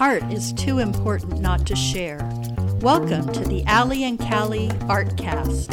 [0.00, 2.18] Art is too important not to share.
[2.80, 5.68] Welcome to the Allie and Callie Artcast.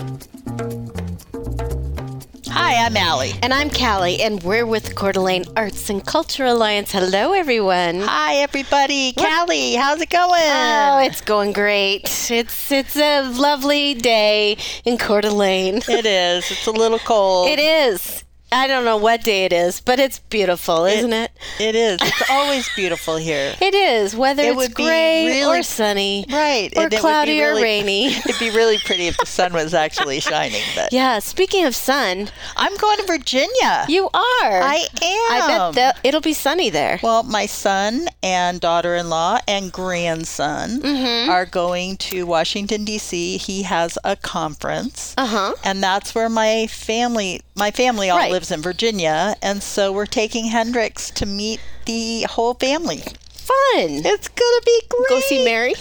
[2.50, 3.32] Hi, I'm Allie.
[3.42, 6.92] And I'm Callie, and we're with Coeur d'Alene Arts and Culture Alliance.
[6.92, 8.02] Hello, everyone.
[8.02, 9.14] Hi, everybody.
[9.14, 10.42] Callie, how's it going?
[10.44, 12.02] Oh, it's going great.
[12.30, 15.78] It's it's a lovely day in Coeur d'Alene.
[15.88, 16.52] it is.
[16.52, 17.48] It's a little cold.
[17.58, 18.26] It is.
[18.50, 21.32] I don't know what day it is, but it's beautiful, isn't it?
[21.60, 22.00] It is.
[22.02, 23.54] It's always beautiful here.
[23.62, 26.72] It is, whether It it's would be gray really- or sunny, Right.
[26.76, 28.06] or and it would be cloudy or really- rainy.
[28.16, 30.62] It'd be really pretty if the sun was actually shining.
[30.76, 31.20] But Yeah.
[31.20, 33.86] Speaking of sun, I'm going to Virginia.
[33.90, 34.62] you are.
[34.64, 35.32] I am.
[35.44, 37.00] I bet that it'll be sunny there.
[37.04, 41.30] Well, my son and daughter-in-law and grandson Mm-hmm.
[41.30, 43.38] are going to Washington D.C.
[43.38, 45.14] He has a conference.
[45.18, 45.54] Uh huh.
[45.66, 48.32] and that's where my family my family all Right.
[48.32, 52.98] lives in Virginia and so we're taking Hendrix to meet the whole family.
[52.98, 54.06] Fun.
[54.06, 55.10] It's gonna be great.
[55.10, 55.74] Go see Mary.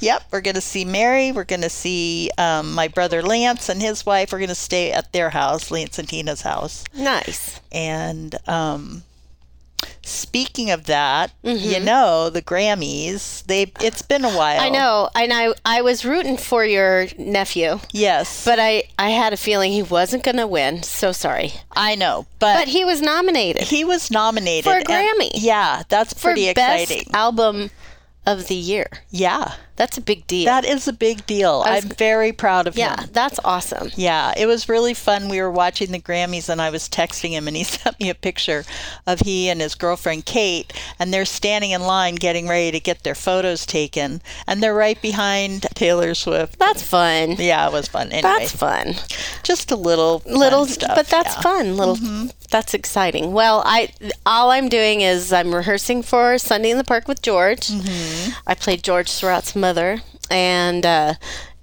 [0.00, 1.32] Yep, we're gonna see Mary.
[1.32, 4.32] We're gonna see um, my brother Lance and his wife.
[4.32, 6.84] We're gonna stay at their house, Lance and Tina's house.
[6.94, 7.60] Nice.
[7.72, 9.02] And um,
[10.02, 13.44] speaking of that, you know the Grammys.
[13.46, 14.56] They it's been a while.
[14.58, 14.64] Mm-hmm.
[14.66, 19.32] I know, and I I was rooting for your nephew, Yes, but I I had
[19.32, 20.82] a feeling he wasn't going to win.
[20.82, 22.26] So sorry, I know.
[22.38, 25.30] But, but he was nominated he was nominated For a and- Grammy.
[25.34, 27.14] yeah, that's for pretty best exciting.
[27.14, 27.70] album
[28.26, 28.88] of the year.
[29.10, 30.46] Yeah, That's a big deal.
[30.46, 31.60] that is a big deal.
[31.60, 32.96] Was- I'm very proud of yeah, him.
[33.00, 33.90] Yeah, that's awesome.
[33.96, 35.28] Yeah, it was really fun.
[35.28, 38.14] We were watching the Grammys and I was texting him and he sent me a
[38.14, 38.64] picture
[39.06, 43.04] of he and his girlfriend Kate and they're standing in line getting ready to get
[43.04, 46.58] their photos taken and they're right behind Taylor Swift.
[46.58, 47.36] That's fun.
[47.38, 48.08] Yeah, it was fun.
[48.08, 48.94] Anyway, That's fun.
[49.44, 51.40] just a little Little, stuff, but that's yeah.
[51.40, 51.76] fun.
[51.76, 52.26] Little, mm-hmm.
[52.50, 53.32] that's exciting.
[53.32, 53.90] Well, I
[54.26, 57.68] all I'm doing is I'm rehearsing for Sunday in the Park with George.
[57.68, 58.32] Mm-hmm.
[58.46, 59.98] I played George Seurat's mother
[60.30, 61.12] and uh,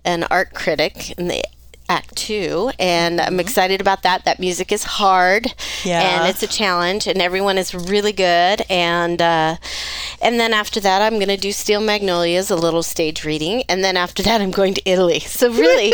[0.03, 1.43] an art critic in the
[1.87, 6.01] act two and i'm excited about that that music is hard Yeah.
[6.01, 9.57] and it's a challenge and everyone is really good and uh,
[10.19, 13.83] and then after that i'm going to do steel magnolias a little stage reading and
[13.83, 15.89] then after that i'm going to italy so really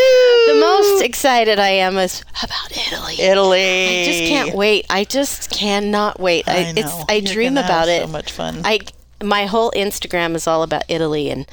[0.51, 4.01] the most excited i am is about italy Italy.
[4.01, 4.85] I just can't wait.
[4.89, 6.47] I just cannot wait.
[6.47, 6.93] I, I it's.
[7.09, 8.01] I You're dream about it.
[8.05, 8.61] so much fun.
[8.63, 8.79] I
[9.23, 11.45] my whole Instagram is all about Italy and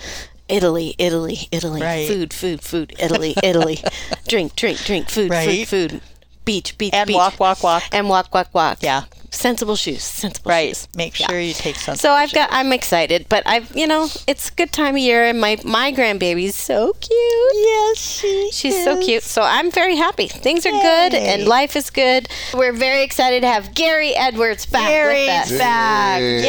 [0.49, 1.83] Italy, Italy, Italy.
[1.83, 2.09] Right.
[2.09, 2.95] Food, food, food.
[2.99, 3.79] Italy, Italy.
[4.29, 5.09] drink, drink, drink.
[5.11, 5.67] Food, Right.
[5.69, 6.01] food, food.
[6.45, 7.15] Beach, beach, and beach.
[7.17, 7.83] walk, walk, walk.
[7.93, 8.79] and walk, walk, walk.
[8.81, 9.05] Yeah.
[9.31, 10.03] Sensible shoes.
[10.03, 10.69] Sensible Right.
[10.71, 10.89] shoes.
[10.95, 11.27] Make Yeah.
[11.29, 12.01] sure you take something.
[12.01, 12.49] So I've got.
[12.51, 13.71] I'm excited, but I've.
[13.77, 17.55] You know, it's a good time of year, and my my grandbaby's so cute.
[17.55, 19.23] yes, she She's so cute.
[19.23, 20.29] So I'm very happy.
[20.29, 22.29] Things are good and life is good.
[22.55, 25.59] We're very excited to have Gary Edwards back Gary's with us.
[25.59, 26.21] back.
[26.21, 26.43] Yay!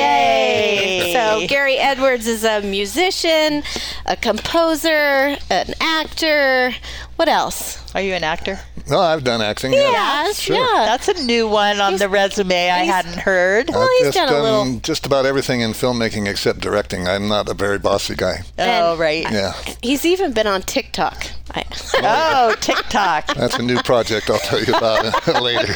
[1.08, 1.14] Yay.
[1.14, 3.64] So Gary Edwards is a musician,
[4.06, 6.74] a composer, an actor.
[7.18, 7.78] What else?
[7.96, 8.60] Are you an actor?
[8.88, 9.74] No, I've done acting.
[9.74, 10.56] Yes, sure.
[10.56, 10.86] yeah.
[10.86, 13.70] That's a new one on the resume I hadn't heard.
[13.70, 17.08] Well, I've he's just done a little- just about everything in filmmaking except directing.
[17.08, 18.44] I'm not a very bossy guy.
[18.60, 19.24] Oh, And- right.
[19.32, 21.28] Yeah, He's even been on TikTok.
[21.52, 21.64] I,
[22.04, 23.26] Oh, TikTok.
[23.34, 24.30] that's a new project.
[24.30, 25.76] I'll tell you about later.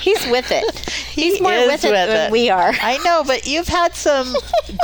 [0.00, 0.78] he's with it.
[1.10, 2.72] He's more is with it than we are.
[2.80, 4.32] I know, but you've had some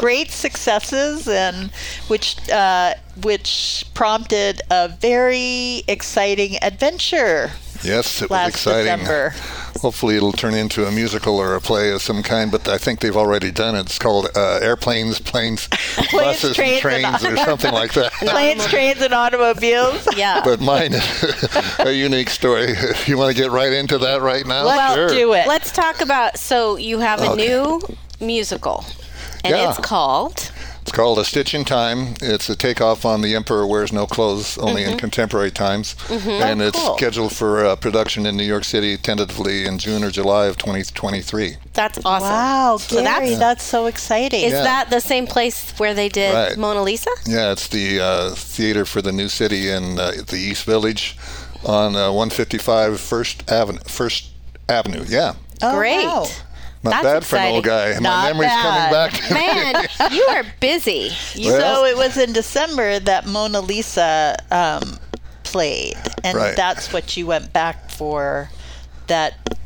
[0.01, 1.71] great successes, and
[2.09, 7.50] which uh, which prompted a very exciting adventure
[7.82, 8.84] Yes, it was exciting.
[9.00, 9.34] December.
[9.82, 12.50] Hopefully, it'll turn into a musical or a play of some kind.
[12.50, 13.80] But I think they've already done it.
[13.80, 15.69] It's called uh, Airplanes, Planes,
[16.12, 18.10] Buses, Trains, and and- Trains, or something like that.
[18.20, 20.08] Planes, trains, and automobiles.
[20.16, 20.41] Yeah.
[20.42, 22.70] But mine is a unique story.
[22.70, 25.08] If you want to get right into that right now, Let's sure.
[25.08, 25.46] do it.
[25.46, 26.38] Let's talk about.
[26.38, 27.48] So you have a Okay.
[27.48, 27.82] new
[28.19, 28.86] musical,
[29.44, 29.69] and Yeah.
[29.69, 30.50] it's called.
[30.84, 32.12] It's called A Stitch in Time.
[32.21, 34.93] It's a takeoff on The Emperor Wears No Clothes, only Mm-hmm.
[34.93, 35.97] in contemporary times.
[36.11, 36.99] And it's cool.
[36.99, 41.56] scheduled for uh, production in New York City tentatively in June or July of 2023.
[41.73, 42.28] That's awesome.
[42.28, 44.44] Wow, So Gary, that's- that's, so exciting.
[44.44, 44.62] Is Yeah.
[44.62, 46.58] that the same place where they did Right.
[46.58, 47.11] Mona Lisa?
[47.26, 51.17] Yeah, it's the uh, theater for the new city in uh, the East Village
[51.64, 53.79] on uh, 155 First Avenue.
[53.87, 54.32] First
[54.69, 55.32] Avenue, yeah.
[55.62, 56.05] Oh, Great.
[56.05, 56.26] wow.
[56.84, 57.92] Not That's bad for an old guy.
[57.94, 58.90] Not My memory's bad.
[58.92, 59.28] coming back.
[59.28, 59.40] to me.
[59.40, 61.10] Man, you are busy.
[61.34, 64.98] You, Well- So it was in December that Mona Lisa um,
[65.44, 66.54] played, and Right.
[66.56, 68.50] that's what you went back for
[69.06, 69.56] that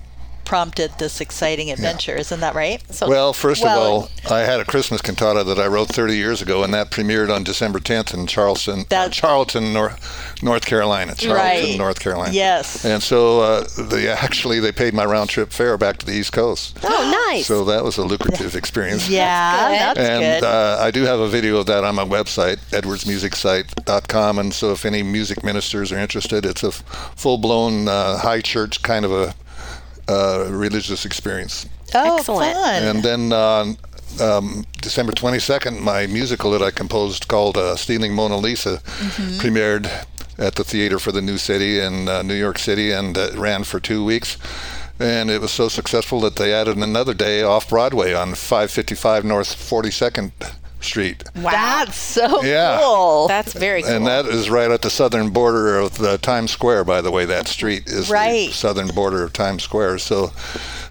[0.48, 2.16] prompted this exciting adventure.
[2.16, 2.82] Isn't that right?
[2.92, 6.16] So Well, first Well- of all, I had a Christmas cantata that I wrote 30
[6.16, 9.98] years ago, and that premiered on December 10th in Charleston, That- Charlton, North,
[10.42, 11.14] North Carolina.
[11.14, 11.76] Charlton, Right.
[11.78, 12.32] North Carolina.
[12.32, 12.82] Yes.
[12.86, 16.32] And so uh, they actually they paid my round trip fare back to the East
[16.32, 16.78] Coast.
[16.82, 17.46] oh, nice.
[17.46, 19.06] So that was a lucrative experience.
[19.18, 19.80] Yeah, good.
[19.80, 20.44] that's and good.
[20.48, 24.38] uh, I do have a video of that on my website, edwardsmusicsite.com.
[24.38, 28.82] And so if any music ministers are interested, it's a full blown uh, high church
[28.82, 29.34] kind of a
[30.08, 31.66] uh, religious experience.
[31.94, 32.55] oh, excellent.
[32.55, 32.82] fun.
[32.82, 33.76] And then on
[34.20, 38.78] um, December 22nd, my musical that I composed called uh, Stealing Mona Lisa
[39.38, 39.87] premiered
[40.38, 43.64] at the Theater for the New City in uh, New York City and uh, ran
[43.64, 44.38] for two weeks.
[45.00, 49.54] And it was so successful that they added another day off Broadway on 555 North
[49.54, 50.32] 42nd
[50.80, 51.25] Street.
[51.36, 51.50] Wow.
[51.50, 52.78] That's so Yeah.
[52.80, 53.28] cool.
[53.28, 53.92] That's very cool.
[53.92, 57.25] And that is right at the southern border of the Times Square, by the way.
[57.25, 58.48] That street is Right.
[58.48, 59.98] the southern border of Times Square.
[59.98, 60.32] So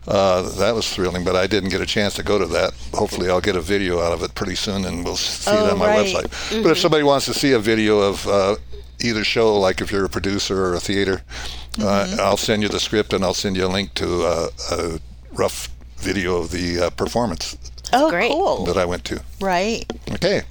[0.08, 2.74] uh, that was thrilling, but I didn't get a chance to go to that.
[2.94, 5.72] Hopefully, I'll get a video out of it pretty soon and we'll see it Oh,
[5.72, 6.06] on my right.
[6.16, 6.64] website.
[6.64, 8.56] But if somebody wants to see a video of uh,
[9.02, 11.24] either show, like if you're a producer or a theater,
[11.78, 12.20] Mm-hmm.
[12.20, 15.00] uh, I'll send you the script and I'll send you a link to uh, a
[15.34, 17.56] rough video of the uh, performance
[17.94, 18.32] oh, great.
[18.32, 18.66] cool.
[18.66, 19.22] that I went to.
[19.40, 19.86] Right.
[20.12, 20.42] Okay.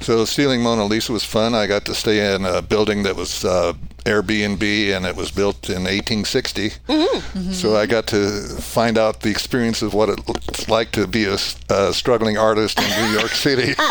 [0.00, 1.54] So stealing Mona Lisa was fun.
[1.54, 3.72] I got to stay in a building that was uh,
[4.04, 6.70] Airbnb, and it was built in 1860.
[7.52, 11.38] So I got to find out the experience of what it's like to be a
[11.92, 13.74] struggling artist in New York City.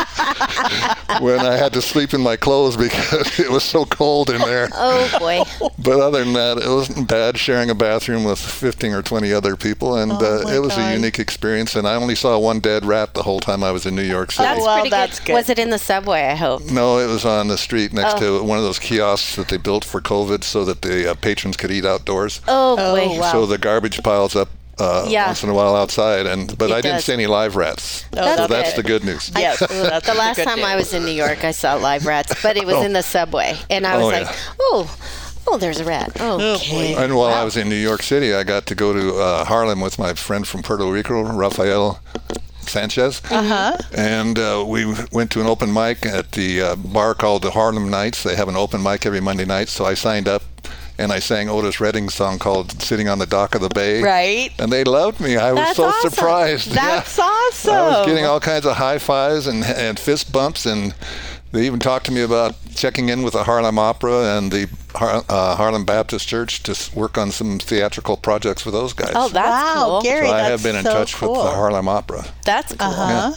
[1.19, 4.69] when I had to sleep in my clothes because it was so cold in there.
[4.73, 5.43] oh boy.
[5.79, 9.55] But other than that, it wasn't bad sharing a bathroom with 15 or 20 other
[9.55, 10.15] people, and Oh
[10.47, 10.91] uh, it was God.
[10.91, 11.75] a unique experience.
[11.75, 14.31] And I only saw one dead rat the whole time I was in New York
[14.31, 14.47] City.
[14.51, 15.33] Oh, well, pretty that's good.
[15.33, 16.23] Was it in the subway?
[16.23, 16.69] I hope.
[16.71, 18.39] No, it was on the street next Oh.
[18.39, 21.57] to one of those kiosks that they built for COVID so that the uh, patrons
[21.57, 22.41] could eat outdoors.
[22.47, 23.19] Oh Oh, boy.
[23.19, 23.31] wow.
[23.31, 24.49] So the garbage piles up
[24.79, 25.27] uh, Yeah.
[25.27, 27.05] once in a while outside, and but It I didn't does.
[27.05, 28.03] see any live rats.
[28.11, 28.83] That's so that's good.
[28.83, 29.31] the good news.
[29.35, 29.59] Yes.
[29.59, 32.57] that's the last good time I was in New York, I saw live rats, but
[32.57, 32.83] it was Oh.
[32.83, 34.35] in the subway, and I was Oh, like, yeah.
[34.59, 34.97] "Oh,
[35.47, 36.95] oh, there's a rat." Okay.
[36.95, 39.81] And while I was in New York City, I got to go to uh, Harlem
[39.81, 41.99] with my friend from Puerto Rico, Rafael
[42.69, 43.21] Sanchez.
[43.29, 43.77] Uh-huh.
[43.95, 47.89] And uh, we went to an open mic at the uh, bar called the Harlem
[47.89, 48.23] Nights.
[48.23, 50.43] They have an open mic every Monday night, so I signed up
[50.97, 54.51] and I sang Otis Redding's song called "Sitting on the Dock of the Bay." Right.
[54.59, 55.35] And they loved me.
[55.37, 56.09] I was That's so awesome.
[56.11, 56.71] surprised.
[56.73, 57.23] That's Yeah.
[57.23, 57.73] awesome.
[57.73, 60.93] I was getting all kinds of high fives and, and fist bumps, and
[61.51, 65.23] they even talked to me about checking in with the Harlem Opera and the Har-
[65.29, 69.11] uh, Harlem Baptist Church to work on some theatrical projects with those guys.
[69.15, 70.01] Oh, that's wow, cool.
[70.01, 71.33] Gary, so I have been in so touch cool.
[71.33, 72.25] with the Harlem Opera.
[72.45, 72.87] That's cool.
[72.89, 73.33] Uh-huh.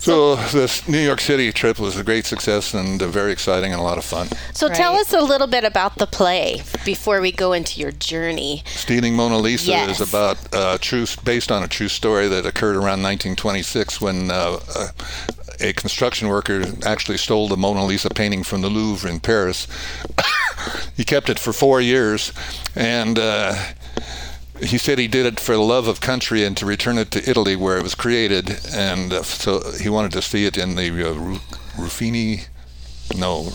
[0.00, 3.80] So this New York City trip was a great success and uh, very exciting and
[3.80, 4.26] a lot of fun.
[4.52, 8.64] So tell us a little bit about the play before we go into your journey.
[8.66, 10.00] Stealing Mona Lisa Yes.
[10.00, 14.58] is about uh, true, based on a true story that occurred around 1926 when uh,
[14.74, 14.88] uh,
[15.62, 19.66] a construction worker actually stole the Mona Lisa painting from the Louvre in Paris.
[20.96, 22.32] he kept it for four years,
[22.74, 23.54] and uh,
[24.60, 27.30] he said he did it for the love of country and to return it to
[27.30, 30.88] Italy where it was created, and uh, so he wanted to see it in the
[30.88, 31.38] uh,
[31.76, 32.46] Ruffini,
[33.16, 33.48] no.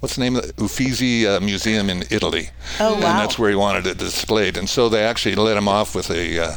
[0.00, 2.50] What's the name of the Uffizi uh, Museum in Italy?
[2.78, 4.58] Oh, And that's where he wanted it displayed.
[4.58, 6.56] And so they actually let him off with a uh,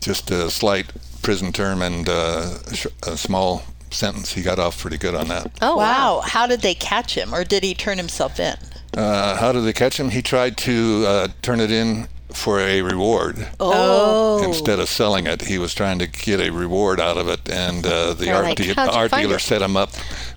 [0.00, 0.86] just a slight
[1.22, 4.32] prison term and uh, sh- a small sentence.
[4.32, 5.50] He got off pretty good on that.
[5.62, 6.22] Oh Wow.
[6.24, 8.56] How did they catch him, or did he turn himself in?
[8.96, 10.10] Uh, how did they catch him?
[10.10, 14.42] He tried to uh, turn it in for a reward Oh.
[14.44, 15.42] instead of selling it.
[15.42, 18.44] He was trying to get a reward out of it, and uh, the They're art,
[18.44, 19.90] like, de- art dealer it?" set him up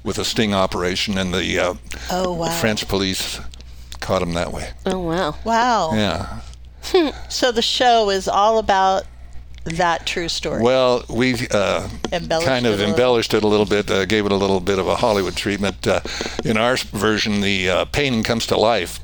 [0.03, 1.73] with a sting operation, and the uh,
[2.11, 2.49] Oh, wow.
[2.59, 3.39] French police
[3.99, 4.71] caught him that way.
[4.85, 5.35] Oh wow.
[5.43, 5.91] Wow.
[5.93, 6.39] Yeah.
[7.29, 9.03] So the show is all about
[9.65, 10.61] that true story.
[10.63, 12.89] Well, we uh, kind it of little.
[12.89, 15.85] embellished it a little bit, uh, gave it a little bit of a Hollywood treatment.
[15.87, 15.99] Uh,
[16.43, 18.99] in our version, the uh, painting comes to life,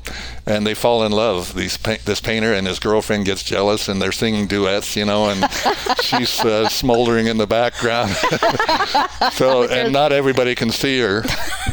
[0.46, 1.54] and they fall in love.
[1.54, 5.44] These this painter and his girlfriend gets jealous, and they're singing duets, you know, and
[6.02, 8.10] she's uh, smoldering in the background.
[9.32, 11.22] so, and not everybody can see her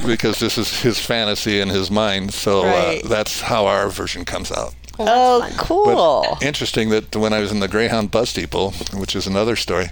[0.05, 2.33] because this is his fantasy in his mind.
[2.33, 3.03] So Right.
[3.03, 4.73] uh, that's how our version comes out.
[4.99, 5.51] Oh, fun.
[5.57, 6.37] cool.
[6.41, 9.87] Interesting that when I was in the Greyhound bus depot, which is another story,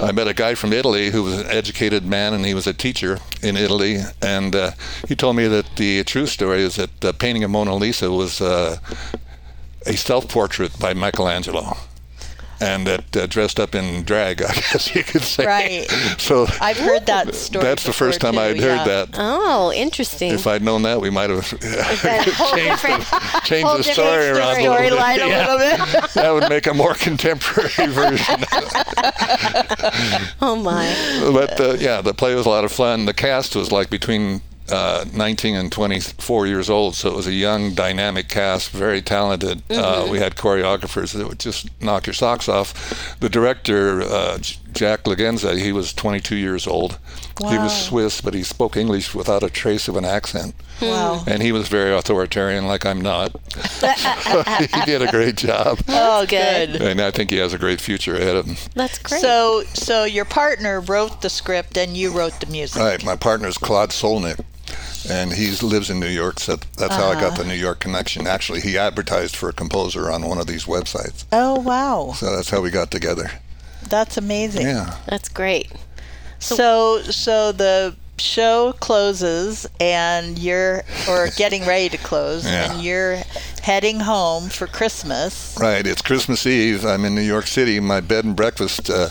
[0.00, 2.72] I met a guy from Italy who was an educated man and he was a
[2.72, 3.98] teacher in Italy.
[4.22, 4.70] And uh,
[5.08, 8.40] he told me that the true story is that the painting of Mona Lisa was
[8.40, 8.78] uh,
[9.84, 11.76] a self portrait by Michelangelo.
[12.60, 15.46] And that uh, dressed up in drag, I guess you could say.
[15.46, 15.90] Right.
[16.18, 17.64] So I've heard that story.
[17.64, 18.84] that's the first before, time I'd too, heard yeah.
[18.84, 19.08] that.
[19.14, 20.32] Oh, interesting.
[20.32, 24.68] If I'd known that, we might have changed the, changed the different story around a
[24.68, 24.92] little bit.
[24.92, 26.10] storyline a little bit.
[26.14, 28.44] that would make a more contemporary version.
[30.40, 30.86] Oh my.
[31.32, 33.06] but uh, yeah, the play was a lot of fun.
[33.06, 37.32] The cast was like between uh, 19 and 24 years old, so it was a
[37.32, 39.62] young, dynamic cast, very talented.
[39.70, 43.16] Uh, we had choreographers that would just knock your socks off.
[43.20, 44.38] The director, uh,
[44.76, 46.98] Jack Lagenza, he was 22 years old.
[47.40, 47.50] Wow.
[47.50, 50.54] He was Swiss, but he spoke English without a trace of an accent.
[50.80, 51.24] Wow.
[51.26, 53.32] And he was very authoritarian, like I'm not.
[54.60, 55.80] he did a great job.
[55.88, 56.72] Oh, good.
[56.72, 56.82] good.
[56.82, 58.56] And I think he has a great future ahead of him.
[58.74, 59.20] That's great.
[59.20, 62.80] So, so your partner wrote the script and you wrote the music.
[62.80, 63.04] Right.
[63.04, 64.40] My partner's Claude Solnik,
[65.08, 67.50] and he lives in New York, so that's how I got the uh-huh.
[67.50, 68.26] New York connection.
[68.26, 72.12] Actually, he advertised for a composer on one of these websites, Oh, wow.
[72.16, 73.30] so that's how we got together.
[73.88, 74.62] That's amazing.
[74.66, 74.96] Yeah.
[75.06, 75.70] That's great.
[76.38, 82.72] So, so the show closes and you're or getting ready to close Yeah.
[82.72, 83.18] and you're
[83.62, 85.56] heading home for Christmas.
[85.60, 85.86] Right.
[85.86, 86.84] It's Christmas Eve.
[86.84, 87.80] I'm in New York City.
[87.80, 89.08] My bed and breakfast uh,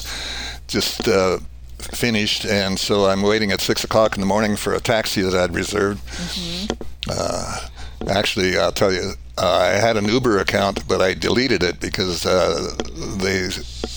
[0.68, 1.40] just uh,
[1.78, 5.36] finished, and so I'm waiting at six o'clock in the morning for a taxi that
[5.36, 6.04] I'd reserved.
[6.08, 6.82] Mm-hmm.
[7.10, 7.60] Uh,
[8.10, 12.26] actually, I'll tell you, uh, I had an Uber account, but I deleted it because
[12.26, 12.74] uh,
[13.18, 13.50] they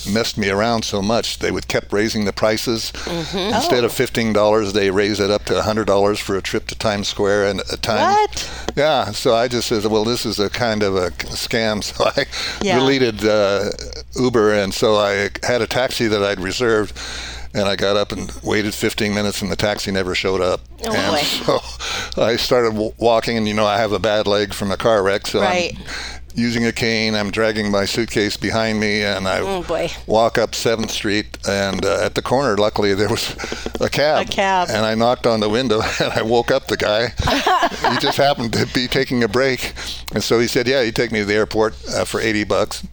[0.09, 1.39] messed me around so much.
[1.39, 2.93] They would kept raising the prices.
[3.35, 6.75] Instead of fifteen dollars, they raised it up to hundred dollars for a trip to
[6.75, 8.01] Times Square and a time.
[8.13, 8.73] What?
[8.77, 11.83] Yeah, so I just said, well, this is a kind of a scam.
[11.89, 12.27] So I
[12.63, 12.79] Yeah.
[12.79, 13.71] deleted uh,
[14.17, 16.97] Uber, and so I had a taxi that I'd reserved.
[17.55, 20.61] And I got up and waited 15 minutes, and the taxi never showed up.
[20.85, 21.23] Oh, and boy.
[22.15, 24.77] so I started w- walking, and you know I have a bad leg from a
[24.77, 25.75] car wreck, so Right.
[25.79, 25.85] I'm
[26.39, 27.15] using a cane.
[27.15, 29.91] I'm dragging my suitcase behind me, and I Oh, boy.
[30.07, 33.35] walk up Seventh Street, and uh, at the corner, luckily there was
[33.81, 34.27] a cab.
[34.27, 34.69] A cab.
[34.71, 37.09] And I knocked on the window, and I woke up the guy.
[37.93, 39.75] he just happened to be taking a break,
[40.15, 42.87] and so he said, "Yeah, you take me to the airport uh, for 80 bucks."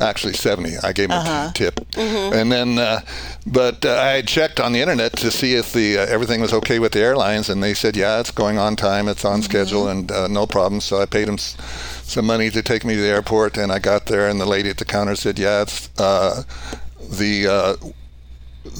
[0.00, 0.78] Actually, 70.
[0.82, 3.00] I gave him a tip, and then, uh,
[3.46, 6.52] but uh, I had checked on the internet to see if the uh, everything was
[6.52, 9.86] okay with the airlines, and they said, "Yeah, it's going on time, it's on schedule,
[9.88, 11.56] and uh, no problem." So I paid him s-
[12.06, 14.70] some money to take me to the airport, and I got there, and the lady
[14.70, 16.42] at the counter said, "Yeah, it's uh,
[17.00, 17.76] the." Uh,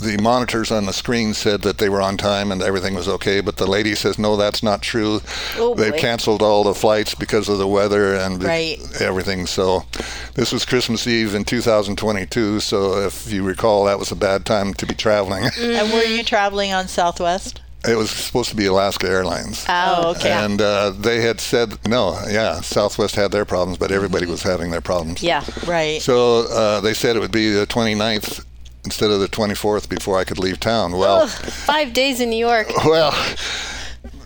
[0.00, 3.42] the monitors on the screen said that they were on time and everything was okay,
[3.42, 5.20] but the lady says, no, that's not true.
[5.58, 5.98] Oh, They've boy.
[5.98, 8.80] canceled all the flights because of the weather and the- Right.
[9.02, 9.46] everything.
[9.46, 9.84] So
[10.32, 12.60] this was Christmas Eve in 2022.
[12.60, 15.50] So if you recall, that was a bad time to be traveling.
[15.60, 17.60] And were you traveling on Southwest?
[17.88, 19.64] It was supposed to be Alaska Airlines.
[19.68, 20.30] Oh, okay.
[20.32, 24.70] And uh, they had said, no, yeah, Southwest had their problems, but everybody was having
[24.70, 25.22] their problems.
[25.22, 25.44] Yeah.
[25.66, 26.00] Right.
[26.00, 28.44] So uh, they said it would be the 29th
[28.84, 30.92] instead of the 24th before I could leave town.
[30.92, 32.68] Well, Ugh, five days in New York.
[32.84, 33.12] Well,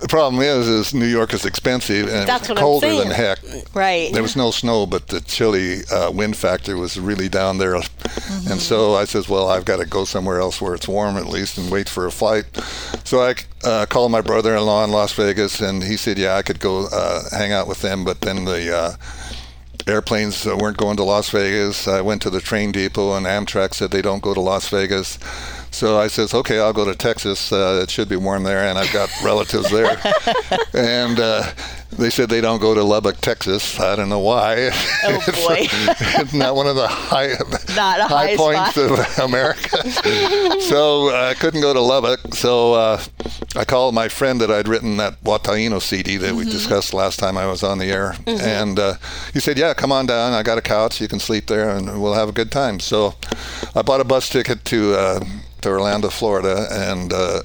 [0.01, 3.11] the problem is, is New York is expensive and That's it was I'm colder than
[3.11, 3.39] heck.
[3.75, 4.13] right.
[4.13, 7.75] There was no snow, but the chilly uh, wind factor was really down there.
[7.75, 8.53] Mm-hmm.
[8.53, 11.27] And so I says, well, I've got to go somewhere else where it's warm at
[11.27, 12.45] least and wait for a flight.
[13.05, 16.61] So I uh, called my brother-in-law in Las Vegas, and he said, yeah, I could
[16.61, 18.93] go uh, hang out with them, but then the uh,
[19.87, 21.89] airplanes uh, weren't going to Las Vegas.
[21.89, 25.19] I went to the train depot, and Amtrak said they don't go to Las Vegas.
[25.71, 27.53] So I says, okay, I'll go to Texas.
[27.53, 30.01] Uh, it should be warm there, and I've got relatives there.
[30.75, 31.51] and uh,
[31.93, 33.79] they said they don't go to Lubbock, Texas.
[33.81, 34.71] I don't know why.
[35.05, 35.57] Oh, boy.
[35.71, 37.29] it's not one of the high,
[37.75, 39.91] Not a high high points of America.
[40.61, 42.35] so uh, I couldn't go to Lubbock.
[42.35, 43.03] So uh,
[43.57, 47.37] I called my friend that I'd written that Wataino CD that we discussed last time
[47.37, 48.95] I was on the air, and uh,
[49.33, 50.33] he said, "Yeah, come on down.
[50.33, 51.01] I got a couch.
[51.01, 53.15] You can sleep there, and we'll have a good time." So
[53.75, 55.21] I bought a bus ticket to uh,
[55.63, 57.13] to Orlando, Florida, and.
[57.13, 57.43] Uh,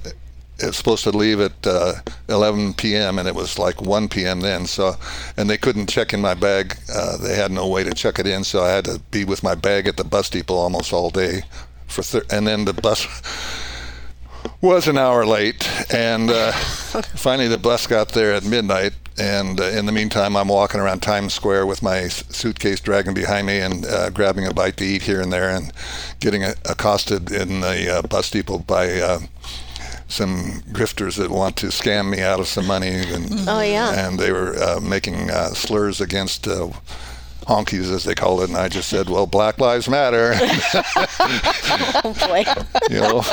[0.60, 1.93] it's supposed to leave at uh,
[2.29, 3.17] 11 p.m.
[3.20, 4.41] and it was like 1 p.m.
[4.41, 4.65] then.
[4.65, 4.96] So,
[5.36, 6.77] and they couldn't check in my bag.
[6.93, 9.43] Uh, they had no way to check it in, so I had to be with
[9.43, 11.41] my bag at the bus depot almost all day.
[11.88, 13.08] For thir- and then the bus
[14.62, 16.51] was an hour late, and uh,
[17.15, 18.93] finally the bus got there at midnight.
[19.20, 23.46] And uh, in the meantime, I'm walking around Times Square with my suitcase dragging behind
[23.48, 25.72] me and uh, grabbing a bite to eat here and there, and
[26.20, 29.00] getting accosted in the uh, bus depot by.
[29.00, 29.20] Uh,
[30.10, 34.08] some grifters that want to scam me out of some money, and Oh, yeah.
[34.08, 36.70] and they were uh, making uh, slurs against uh,
[37.48, 40.34] honkies, as they call it, and I just said, "Well, Black Lives Matter,"
[42.03, 42.43] Oh boy.
[42.93, 43.24] you know,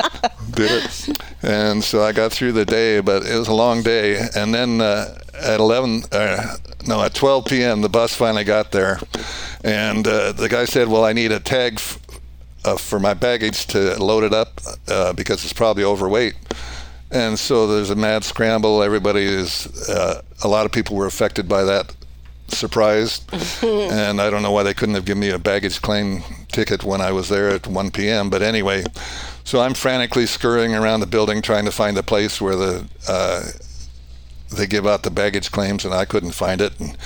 [0.53, 4.27] did it, and so I got through the day, but it was a long day,
[4.35, 6.57] and then uh, at 11, uh,
[6.87, 9.01] no, at 12 p.m., the bus finally got there,
[9.65, 11.99] and uh, the guy said, "Well, I need a tag." F-
[12.65, 16.35] uh, for my baggage to load it up uh, because it's probably overweight.
[17.11, 18.83] And so there's a mad scramble.
[18.83, 21.95] Everybody is, uh, a lot of people were affected by that
[22.49, 23.23] surprise.
[23.63, 27.01] and I don't know why they couldn't have given me a baggage claim ticket when
[27.01, 28.31] I was there at 1 p.m.
[28.31, 28.85] But anyway,
[29.45, 33.43] so I'm frantically scurrying around the building trying to find the place where the uh,
[34.51, 36.79] they give out the baggage claims, and I couldn't find it.
[36.81, 36.97] And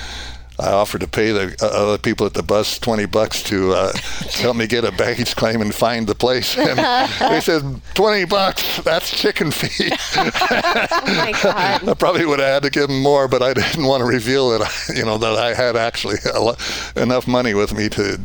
[0.57, 3.91] I offered to pay the uh, other people at the bus 20 bucks to uh,
[4.35, 6.55] help me get a baggage claim and find the place.
[6.65, 7.61] And they said,
[7.93, 9.91] 20 bucks, that's chicken feed.
[10.15, 11.87] oh my God.
[11.87, 14.49] I probably would have had to give them more, but I didn't want to reveal
[14.51, 16.55] that, I, you know, that I had actually lo-
[16.95, 18.17] enough money with me to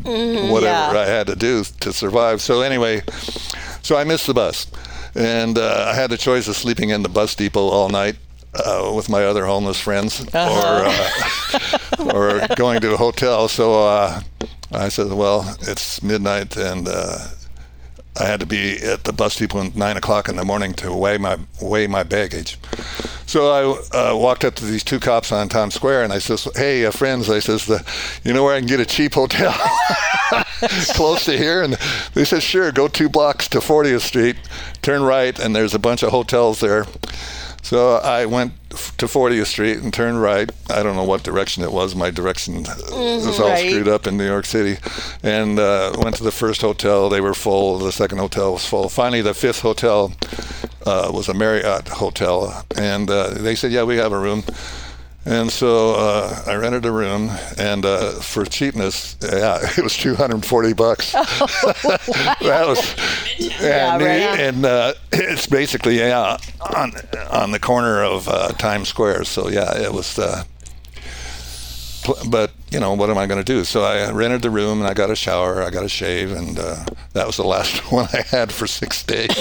[0.50, 1.00] whatever yeah.
[1.00, 2.40] I had to do to survive.
[2.40, 3.02] So anyway,
[3.82, 4.66] so I missed the bus.
[5.14, 8.16] And uh, I had the choice of sleeping in the bus depot all night
[8.54, 11.68] uh, with my other homeless friends, or uh,
[12.12, 13.48] or going to a hotel.
[13.48, 14.22] So uh,
[14.72, 17.18] I said, "Well, it's midnight, and uh,
[18.18, 20.92] I had to be at the bus depot at nine o'clock in the morning to
[20.94, 22.58] weigh my weigh my baggage."
[23.26, 23.50] So
[23.92, 26.84] I uh, walked up to these two cops on Times Square, and I says, "Hey,
[26.84, 27.84] uh, friends," I says, the,
[28.24, 29.52] "You know where I can get a cheap hotel
[30.94, 31.74] close to here?" And
[32.14, 34.36] they said, "Sure, go two blocks to 40th Street,
[34.82, 36.86] turn right, and there's a bunch of hotels there."
[37.62, 40.50] So I went to 40th Street and turned right.
[40.70, 41.94] I don't know what direction it was.
[41.94, 43.70] My direction uh, was all Right.
[43.70, 44.80] screwed up in New York City.
[45.22, 47.08] And uh, went to the first hotel.
[47.08, 47.78] They were full.
[47.78, 48.88] The second hotel was full.
[48.88, 50.12] Finally, the fifth hotel
[50.86, 52.64] uh, was a Marriott hotel.
[52.76, 54.42] And uh, they said, Yeah, we have a room.
[55.26, 60.72] And so uh, I rented a room, and uh, for cheapness, yeah, it was 240
[60.72, 61.12] bucks.
[61.12, 62.36] that
[62.66, 62.96] was,
[63.38, 64.40] Yeah, and, right.
[64.40, 66.38] and uh, it's basically yeah
[66.74, 66.92] on
[67.30, 69.24] on the corner of uh, Times Square.
[69.24, 70.18] So yeah, it was.
[72.28, 73.64] But you know what am I going to do?
[73.64, 76.58] So I rented the room and I got a shower, I got a shave, and
[76.58, 79.30] uh, that was the last one I had for six days.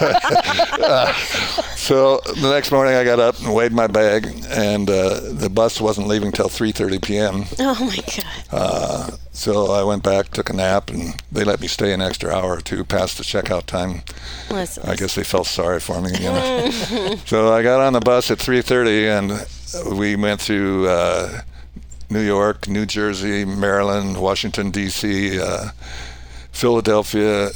[0.00, 1.12] Uh,
[1.76, 5.80] so the next morning I got up and weighed my bag, and uh, the bus
[5.80, 7.44] wasn't leaving till 3:30 p.m.
[7.58, 8.24] Oh my God.
[8.50, 12.34] Uh, so I went back, took a nap, and they let me stay an extra
[12.34, 14.02] hour or two past the checkout time.
[14.50, 16.10] I guess they felt sorry for me.
[16.12, 16.70] You know?
[17.26, 19.18] so I got on the bus at 3:30,
[19.84, 21.42] and we went through uh,
[22.10, 25.70] New York, New Jersey, Maryland, Washington D.C., uh,
[26.52, 27.50] Philadelphia.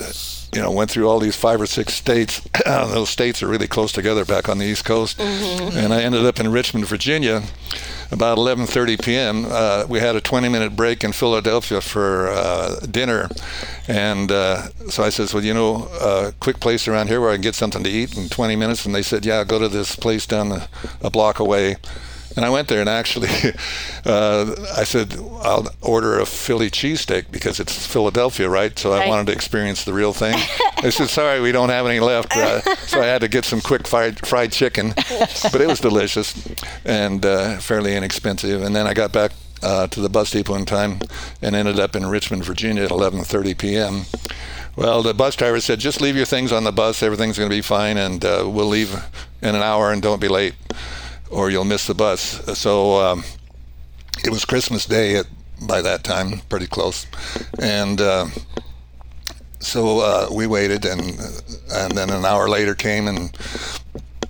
[0.54, 2.40] You know, went through all these five or six states.
[2.64, 6.38] Those states are really close together back on the East Coast, and I ended up
[6.38, 7.42] in Richmond, Virginia.
[8.12, 13.29] About 11:30 p.m., uh, we had a 20-minute break in Philadelphia for uh, dinner,
[13.88, 17.35] and uh, so I says, "Well, you know, a quick place around here where I
[17.35, 19.96] can get something to eat in 20 minutes." And they said, "Yeah, go to this
[19.96, 20.68] place down the,
[21.00, 21.76] a block away."
[22.37, 23.29] And I went there, and actually,
[24.05, 29.09] uh, I said, "I'll order a Philly cheesesteak because it's Philadelphia, right?" So I Right.
[29.09, 30.37] wanted to experience the real thing.
[30.83, 33.61] They said, "Sorry, we don't have any left." Uh, so I had to get some
[33.61, 34.94] quick fried fried chicken,
[35.53, 36.35] but it was delicious
[36.85, 38.62] and uh, fairly inexpensive.
[38.62, 39.31] And then I got back
[39.62, 41.01] uh, to the bus depot in time
[41.40, 44.05] and ended up in Richmond, Virginia at 11:30 p.m.
[44.77, 47.01] Well, the bus driver said, "Just leave your things on the bus.
[47.03, 48.92] Everything's going to be fine, and uh, we'll leave
[49.40, 50.55] in an hour, and don't be late,
[51.35, 53.25] or you'll miss the bus." So um,
[54.25, 55.27] it was Christmas Day at,
[55.66, 57.07] by that time, pretty close,
[57.61, 58.01] and.
[58.01, 58.27] Uh,
[59.64, 61.01] so uh, we waited, and
[61.73, 63.35] and then an hour later came and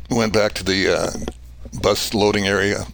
[0.08, 1.10] went back to the uh,
[1.82, 2.84] bus loading area,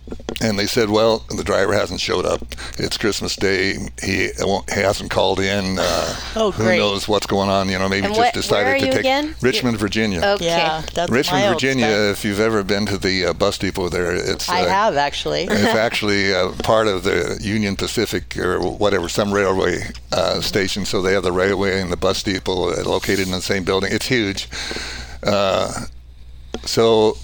[0.40, 2.40] and they said, "Well, the driver hasn't showed up.
[2.79, 3.75] It's Christmas Day.
[4.03, 5.79] He won't, he hasn't called in.
[5.79, 7.69] Uh, Oh, who knows what's going on?
[7.69, 9.35] You know, maybe And just where- decided where are to you take again?
[9.43, 10.23] Richmond, Virginia.
[10.25, 10.47] Okay.
[10.47, 11.87] Yeah, that's Richmond, Virginia.
[11.87, 12.19] stuff.
[12.19, 15.43] If you've ever been to the uh, bus depot there, it's I uh, have actually.
[15.43, 19.81] it's actually uh, part of the Union Pacific or whatever, some railway
[20.12, 20.85] uh, station.
[20.87, 23.93] So they have the railway and the bus depot located in the same building.
[23.93, 24.49] It's huge.
[25.23, 25.87] Uh,
[26.64, 27.16] so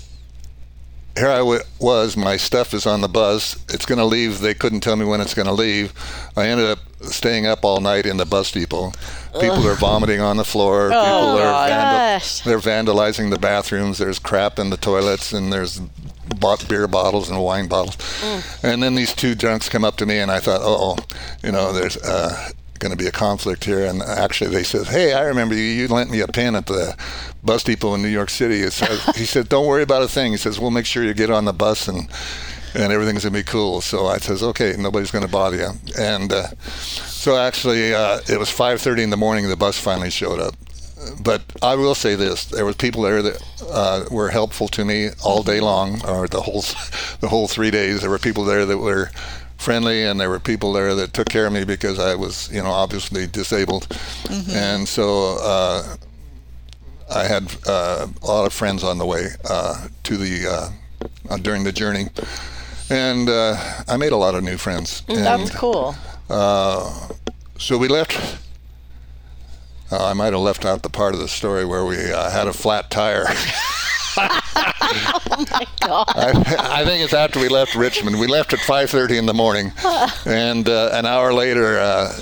[1.17, 2.17] here I w- was.
[2.17, 3.57] My stuff is on the bus.
[3.73, 4.41] It's going to leave.
[4.41, 5.93] They couldn't tell me when it's going to leave.
[6.37, 8.93] I ended up staying up all night in the bus depot.
[9.41, 10.89] People are vomiting on the floor.
[10.89, 11.69] People are God.
[11.69, 12.41] vandal- Gosh.
[12.41, 13.99] they're vandalizing the bathrooms.
[13.99, 15.79] There's crap in the toilets, and there's
[16.41, 17.97] bought beer bottles and wine bottles.
[18.63, 20.97] And then these two drunks come up to me, and I thought, oh,
[21.43, 23.85] you know, there's uh, going to be a conflict here.
[23.85, 25.63] And actually, they said, hey, I remember you.
[25.63, 26.97] You lent me a pen at the
[27.43, 28.61] bus depot in New York City.
[28.61, 30.33] It says, he said, don't worry about a thing.
[30.33, 32.09] He says, we'll make sure you get on the bus and
[32.75, 33.81] and everything's gonna be cool.
[33.81, 35.71] So I says, okay, nobody's gonna bother you.
[35.99, 39.49] And uh, so actually, uh, it was 5:30 in the morning.
[39.49, 40.55] The bus finally showed up.
[41.21, 45.11] But I will say this: there was people there that uh, were helpful to me
[45.25, 46.63] all day long, or the whole
[47.21, 48.01] the whole three days.
[48.01, 49.11] There were people there that were
[49.59, 52.63] friendly, and there were people there that took care of me because I was, you
[52.63, 53.87] know, obviously disabled,
[54.53, 55.97] and so uh,
[57.15, 60.71] I had uh, a lot of friends on the way uh, to the uh,
[61.31, 62.07] uh, during the journey,
[62.91, 63.57] and uh,
[63.89, 65.03] I made a lot of new friends.
[65.09, 65.95] Mm, That's And, cool.
[66.31, 67.09] uh,
[67.59, 68.39] so we left.
[69.91, 72.49] Uh, I might have left out the part of the story where we uh, had
[72.49, 73.27] a flat tire.
[75.83, 78.19] I, I think it's after we left Richmond.
[78.19, 79.73] We left at 5:30 in the morning,
[80.27, 82.13] and uh, an hour later, uh,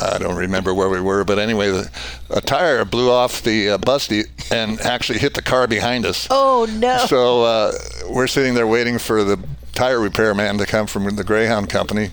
[0.00, 1.90] I don't remember where we were, but anyway, the,
[2.30, 6.26] a tire blew off the uh, bus de- and actually hit the car behind us.
[6.30, 6.98] Oh no.
[7.06, 7.72] So uh,
[8.08, 9.36] we're sitting there waiting for the
[9.74, 12.10] tire repair man to come from the Greyhound company,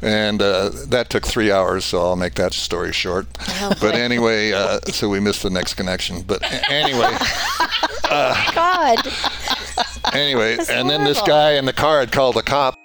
[0.00, 1.84] and uh, that took three hours.
[1.84, 3.26] So I'll make that story short.
[3.80, 6.22] but anyway, uh, so we missed the next connection.
[6.22, 7.16] But a- anyway,
[8.54, 8.98] God.
[10.12, 12.78] anyway, and then this guy in the car had called the cop.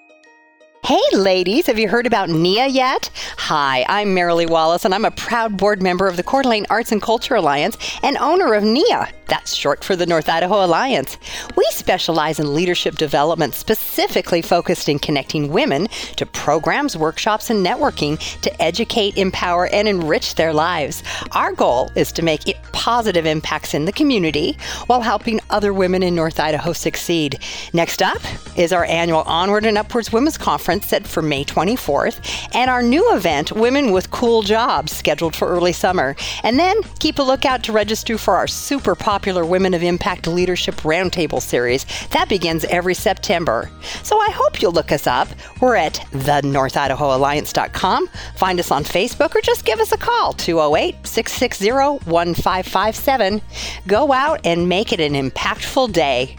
[0.84, 3.10] Hey, ladies, have you heard about NIA yet?
[3.36, 6.92] Hi, I'm Marilee Wallace, and I'm a proud board member of the Coeur d'Alene Arts
[6.92, 9.08] and Culture Alliance and owner of NIA.
[9.28, 11.18] That's short for the North Idaho Alliance.
[11.54, 18.18] We specialize in leadership development specifically focused in connecting women to programs, workshops, and networking
[18.40, 21.02] to educate, empower, and enrich their lives.
[21.32, 26.02] Our goal is to make it positive impacts in the community while helping other women
[26.02, 27.38] in North Idaho succeed.
[27.74, 28.22] Next up
[28.56, 33.14] is our annual Onward and Upwards Women's Conference set for May 24th, and our new
[33.14, 36.16] event, Women with Cool Jobs, scheduled for early summer.
[36.42, 40.76] And then keep a lookout to register for our super popular Women of Impact Leadership
[40.76, 41.84] Roundtable series.
[42.10, 43.70] That begins every September.
[44.02, 45.28] So I hope you'll look us up.
[45.60, 48.08] We're at thenorthidahoalliance.com.
[48.36, 51.70] Find us on Facebook or just give us a call 208 660
[52.08, 53.42] 1557.
[53.86, 56.36] Go out and make it an impactful day.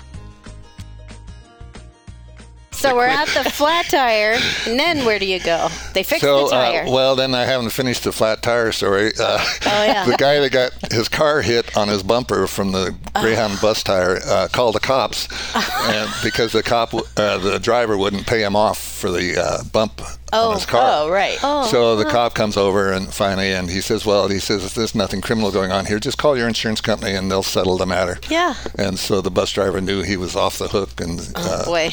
[2.80, 5.68] So we're at the flat tire, and then where do you go?
[5.94, 6.84] They fix So, the tire.
[6.88, 9.12] uh, well, then I haven't finished the flat tire story.
[9.20, 10.06] Uh, Oh, yeah.
[10.10, 14.20] the guy that got his car hit on his bumper from the Greyhound bus tire
[14.26, 15.28] uh, called the cops,
[15.89, 20.02] and because the cop, uh, the driver wouldn't pay him off for the uh, bump
[20.32, 20.82] on his car.
[20.84, 21.38] Oh right.
[21.44, 24.96] Oh, So the cop comes over and finally, and he says, "Well, he says there's
[24.96, 28.20] nothing criminal going on here, just call your insurance company and they'll settle the matter."
[28.30, 28.54] Yeah.
[28.78, 31.92] And so the bus driver knew he was off the hook, and uh, Boy.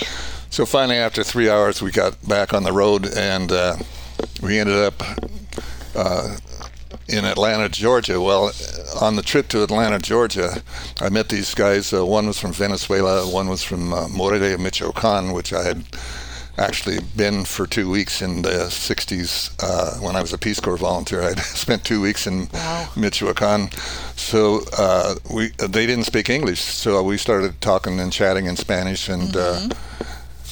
[0.57, 3.77] So finally, after three hours, we got back on the road, and uh,
[4.41, 5.03] we ended up
[5.95, 6.35] uh,
[7.09, 8.19] in Atlanta, Georgia.
[8.23, 8.53] Well,
[8.99, 10.63] on the trip to Atlanta, Georgia,
[10.99, 11.93] I met these guys.
[11.93, 15.85] Uh, one was from Venezuela, one was from uh, Morelia, Michoacan, which I had
[16.57, 20.79] actually been for two weeks in the 60s uh, when I was a Peace Corps
[20.79, 21.21] volunteer.
[21.21, 22.49] I'd spent two weeks in
[22.97, 23.69] Michoacan.
[24.17, 29.11] So uh, we they didn't speak English, so we started talking and chatting in Spanish,
[29.11, 29.69] and uh,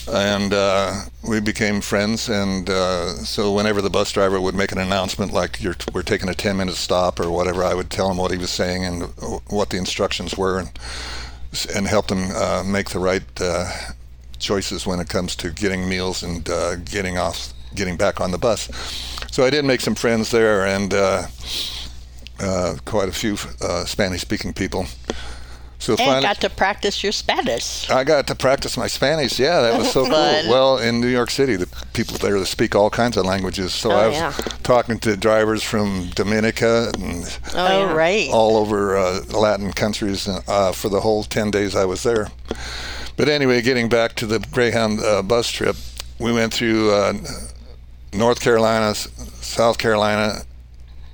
[0.08, 2.28] and uh, we became friends.
[2.28, 5.58] And uh, so whenever the bus driver would make an announcement like
[5.92, 8.84] "We're taking a 10-minute stop" or whatever, I would tell him what he was saying
[8.84, 9.02] and
[9.48, 10.70] what the instructions were, and
[11.74, 13.70] and help him uh, make the right uh,
[14.38, 18.38] choices when it comes to getting meals and uh, getting off, getting back on the
[18.38, 18.68] bus.
[19.30, 21.26] So I did make some friends there, and uh,
[22.84, 24.86] quite a few Spanish-speaking people.
[25.84, 27.90] So And finally, got to practice your Spanish.
[27.90, 29.38] I got to practice my Spanish.
[29.38, 30.50] Yeah, that was so cool.
[30.50, 33.74] Well, in New York City, the people there that speak all kinds of languages.
[33.74, 34.30] So Oh, I was yeah.
[34.62, 37.92] talking to drivers from Dominica and Oh, yeah.
[37.92, 38.28] right.
[38.32, 42.28] all over uh, Latin countries uh, for the whole 10 days I was there.
[43.18, 45.76] But anyway, getting back to the Greyhound uh, bus trip,
[46.18, 47.12] we went through uh,
[48.14, 50.44] North Carolina, South Carolina,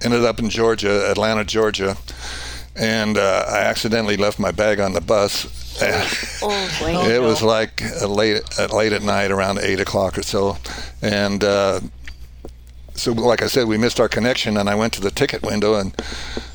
[0.00, 1.96] ended up in Georgia, Atlanta, Georgia,
[2.80, 5.46] and uh, I accidentally left my bag on the bus.
[6.42, 7.10] Oh, boy.
[7.14, 10.56] it was like uh, late uh, late at night, around eight o'clock or so,
[11.02, 11.80] and uh,
[12.94, 15.74] so like I said, we missed our connection, and I went to the ticket window,
[15.74, 15.94] and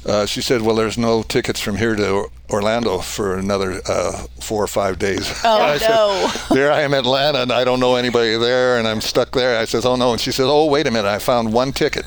[0.05, 4.63] uh, she said, "Well, there's no tickets from here to Orlando for another uh, four
[4.63, 6.31] or five days." Oh, I said, no.
[6.55, 9.59] there I am in Atlanta, and I don't know anybody there, and I'm stuck there.
[9.59, 12.05] I says, "Oh no," and she says, "Oh, wait a minute, I found one ticket."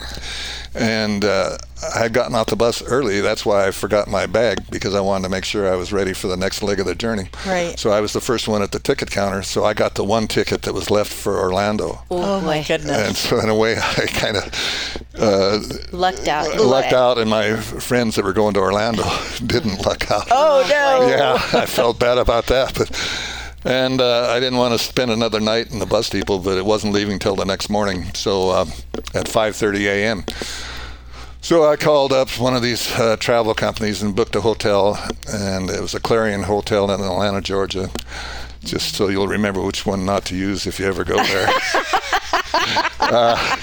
[0.75, 1.59] And uh,
[1.95, 3.21] I had gotten off the bus early.
[3.21, 6.13] That's why I forgot my bag because I wanted to make sure I was ready
[6.13, 7.29] for the next leg of the journey.
[7.47, 7.79] Right.
[7.79, 9.43] So I was the first one at the ticket counter.
[9.43, 12.01] So I got the one ticket that was left for Orlando.
[12.11, 13.09] Oh my goodness.
[13.09, 15.61] And so in a way, I kind of uh,
[15.93, 16.57] Lucked out.
[16.61, 19.03] lucked out, and my friends that were going to Orlando
[19.47, 20.29] didn't luck out.
[20.31, 21.09] Oh no.
[21.09, 22.89] Yeah, I felt bad about that, but
[23.65, 26.65] and uh, I didn't want to spend another night in the bus depot, but it
[26.65, 28.13] wasn't leaving till the next morning.
[28.15, 28.69] So um,
[29.15, 30.25] at 5:30 a.m.
[31.41, 34.99] So I called up one of these uh, travel companies and booked a hotel,
[35.33, 37.91] and it was a Clarion Hotel in Atlanta, Georgia.
[38.65, 41.49] Just so you'll remember which one not to use if you ever go there.
[43.01, 43.57] uh,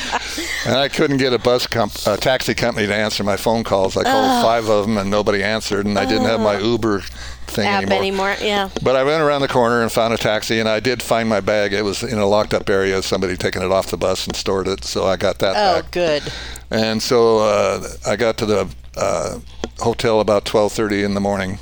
[0.66, 3.98] and I couldn't get a bus comp- a taxi company to answer my phone calls.
[3.98, 7.04] I called five of them and nobody answered, and I didn't have my Uber
[7.48, 8.32] thing App anymore.
[8.32, 8.36] anymore.
[8.42, 8.70] Yeah.
[8.84, 11.40] But I went around the corner and found a taxi, and I did find my
[11.42, 11.74] bag.
[11.74, 13.02] It was in a locked up area.
[13.02, 15.92] Somebody taken it off the bus and stored it, so I got that Oh, back.
[15.92, 16.24] good.
[16.72, 19.40] And so uh, I got to the uh,
[19.80, 21.60] hotel about 12:30 in the morning.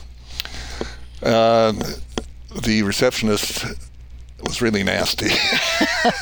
[1.22, 1.74] Uh,
[2.62, 3.66] the receptionist
[4.44, 5.28] was really nasty.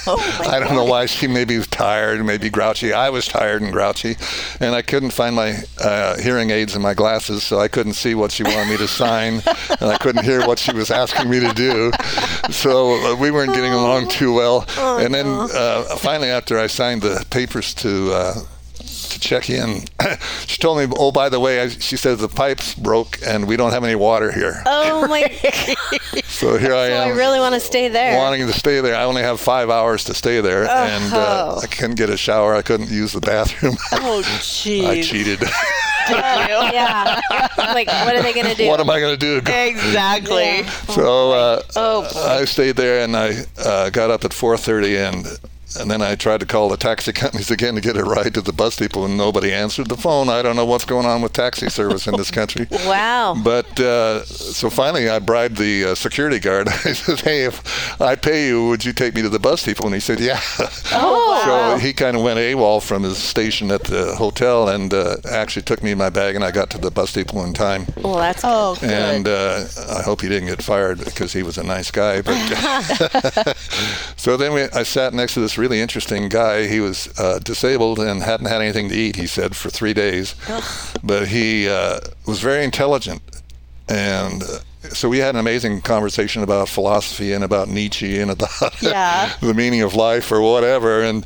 [0.08, 1.06] I don't know why.
[1.06, 2.94] She maybe was tired, maybe grouchy.
[2.94, 4.16] I was tired and grouchy,
[4.60, 8.16] and I couldn't find my uh, hearing aids and my glasses, so I couldn't see
[8.16, 9.42] what she wanted me to sign,
[9.80, 11.92] and I couldn't hear what she was asking me to do.
[12.52, 14.66] So uh, we weren't getting along too well.
[14.78, 18.46] and then uh, finally, after I signed the papers to uh, to
[19.22, 19.86] check in,
[20.48, 23.56] she told me, "Oh, by the way, I, she says the pipes broke and we
[23.56, 25.22] don't have any water here." Oh my!
[26.42, 28.18] So here I so I really want to stay there.
[28.18, 31.68] Wanting to stay there, I only have five hours to stay there, and uh, I
[31.68, 32.56] couldn't get a shower.
[32.56, 33.76] I couldn't use the bathroom.
[33.92, 34.86] Oh, jeez.
[34.86, 35.40] I cheated.
[36.10, 37.22] yeah.
[37.58, 38.68] like, what are they gonna do?
[38.68, 39.38] what am I going to do?
[39.38, 40.64] Exactly.
[40.94, 42.40] So uh, Oh.
[42.40, 45.40] I stayed there, and I uh, got up at 4:30, and
[45.80, 48.42] and then I tried to call the taxi companies again to get a ride to
[48.42, 50.30] the bus depot, and nobody answered the phone.
[50.30, 52.68] I don't know what's going on with taxi service in this country.
[52.92, 53.36] Wow.
[53.42, 56.68] But uh, so finally, I bribed the uh, security guard.
[56.86, 59.86] I said, "Hey, if I pay you, would you take me to the bus depot?"
[59.86, 60.42] And he said, "Yeah."
[60.94, 65.18] Oh, So he kind of went AWOL from his station at the hotel and uh,
[65.30, 67.86] actually took me in my bag, and I got to the bus depot in time.
[68.02, 68.90] well, that's Oh, good.
[68.90, 72.22] And uh, I hope he didn't get fired because he was a nice guy.
[72.22, 72.36] But
[74.18, 76.68] so then we, I sat next to this really interesting guy.
[76.68, 79.16] He was uh, disabled and hadn't had anything to eat.
[79.16, 80.36] He said for three days,
[81.04, 83.22] but he uh, was very intelligent,
[83.88, 84.44] and.
[84.44, 89.30] Uh, so we had an amazing conversation about philosophy and about Nietzsche and about Yeah.
[89.40, 91.24] the meaning of life or whatever, and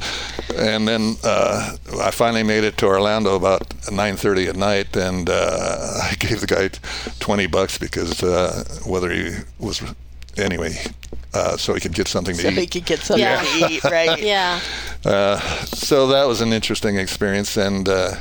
[0.57, 5.99] and then uh, I finally made it to Orlando about 9:30 at night, and uh,
[6.11, 6.69] I gave the guy
[7.19, 9.81] 20 bucks because uh, whether he was
[10.37, 10.73] anyway,
[11.35, 12.71] uh, so he could get something to so he eat.
[12.71, 13.41] could get something Yeah.
[13.41, 14.19] to eat, right?
[14.33, 14.59] yeah.
[15.03, 18.15] Uh, so that was an interesting experience, and uh,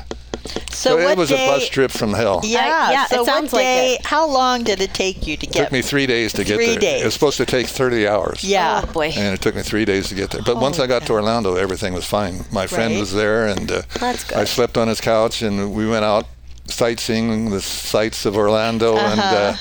[0.71, 2.41] So, what it was day, a bus trip from hell.
[2.45, 4.07] Yeah, I- yeah, so it sounds what like day, it.
[4.07, 6.49] how long did it take you to It get took me three days to get
[6.49, 6.57] there.
[6.59, 6.81] Three there.
[6.81, 7.03] days.
[7.03, 8.45] It was supposed to take 30 hours.
[8.45, 8.83] Yeah.
[8.85, 9.13] Oh boy.
[9.17, 10.43] And it took me three days to get there.
[10.43, 12.45] But once I got to Orlando, everything was fine.
[12.53, 13.01] My friend Right.
[13.01, 14.37] was there, and uh, That's good.
[14.39, 16.27] I slept on his couch, and we went out
[16.67, 19.55] sightseeing the sights of Orlando, and uh,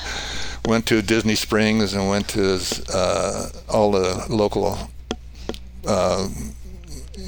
[0.66, 2.60] went to Disney Springs, and went to
[2.92, 4.78] uh, all the local.
[5.86, 6.28] Uh,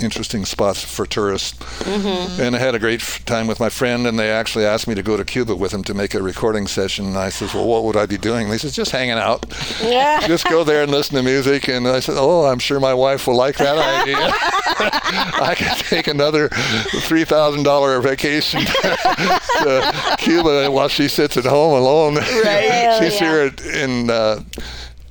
[0.03, 4.31] interesting spots for tourists and I had a great time with my friend and they
[4.31, 7.16] actually asked me to go to Cuba with them to make a recording session and
[7.16, 9.46] I said well what would I be doing and they said just hanging out
[9.83, 10.20] Yeah.
[10.27, 11.68] just go there and listen to music.
[11.68, 14.18] And I said, oh, I'm sure my wife will like that idea.
[14.68, 22.16] I can take another $3,000 vacation to Cuba while she sits at home alone.
[22.16, 22.96] Right.
[23.00, 23.50] She's Yeah.
[23.50, 24.11] here in.
[24.11, 24.40] Uh,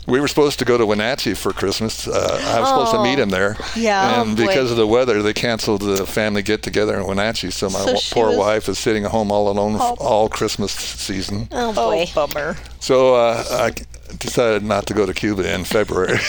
[0.08, 2.08] we were supposed to go to Wenatchee for Christmas.
[2.08, 3.58] Uh, I was supposed to meet him there.
[3.76, 4.22] Yeah.
[4.22, 7.50] And Oh, because of the weather, they canceled the family get together in Wenatchee.
[7.50, 10.30] So my So wa- poor was- wife is sitting at home all alone f- all
[10.30, 11.48] Christmas season.
[11.52, 12.06] Oh Oh, boy.
[12.14, 12.56] bummer.
[12.80, 13.74] So uh, I
[14.20, 16.20] decided not to go to Cuba in February.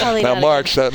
[0.00, 0.92] Probably now not a March, that,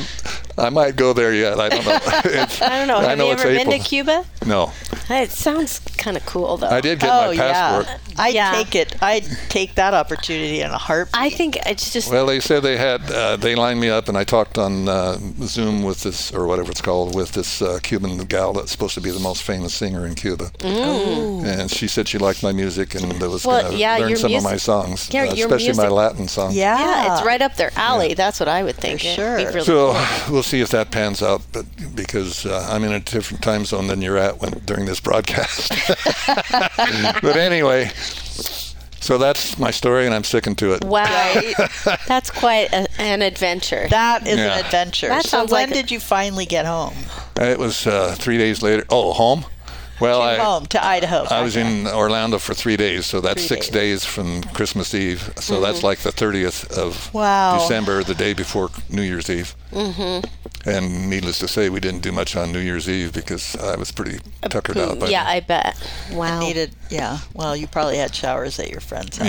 [0.58, 1.60] I might go there yet.
[1.60, 2.00] I don't know.
[2.26, 3.00] It's- I don't know.
[3.00, 3.72] Have I know you it's ever April.
[3.72, 4.26] been to Cuba?
[4.46, 4.72] No,
[5.10, 6.68] It sounds kind of cool though.
[6.68, 8.00] I did get oh my passport.
[8.16, 8.52] yeah, I'd Yeah.
[8.54, 8.96] take it.
[9.04, 11.16] I'd take that opportunity in a heartbeat.
[11.22, 13.12] I think it's just Well, they said they had.
[13.12, 16.72] Uh, they lined me up, and I talked on uh, Zoom with this, or whatever
[16.72, 20.06] it's called, with this uh, Cuban gal that's supposed to be the most famous singer
[20.08, 20.52] in Cuba.
[20.64, 24.32] And she said she liked my music and was Well, going to yeah, learn some
[24.32, 26.56] music- of my songs, yeah, uh, your especially my Latin songs.
[26.56, 28.14] yeah, yeah, it's right up their alley.
[28.14, 29.02] That's what I would think.
[29.02, 29.36] For sure.
[29.38, 30.34] really So cool.
[30.34, 33.88] we'll see if that pans out, but because uh, I'm in a different time zone
[33.88, 35.70] than you're at when during this broadcast.
[37.22, 37.92] but anyway,
[39.00, 40.84] so that's my story, and I'm sticking to it.
[40.86, 41.42] Wow,
[42.08, 43.88] that's quite a, an adventure.
[43.90, 44.58] That is Yeah.
[44.58, 45.10] an adventure.
[45.10, 46.96] That so when like a- did you finally get home?
[47.36, 48.86] It was uh, three days later.
[48.90, 49.46] Oh, home?
[50.00, 51.24] Well, I home to Idaho.
[51.30, 54.02] I was in Orlando for three days, so that's Three six days.
[54.02, 54.06] days.
[54.06, 55.34] from Christmas Eve.
[55.38, 57.58] So that's like the 30th of Wow.
[57.60, 59.56] December, the day before New Year's Eve.
[59.72, 60.26] Mm-hmm.
[60.66, 63.92] And needless to say, we didn't do much on New Year's Eve because I was
[63.92, 65.00] pretty tuckered out.
[65.00, 65.34] By yeah, then.
[65.34, 65.92] I bet.
[66.12, 66.40] Wow.
[66.40, 67.20] Needed, yeah.
[67.34, 69.28] Well, you probably had showers at your friend's house.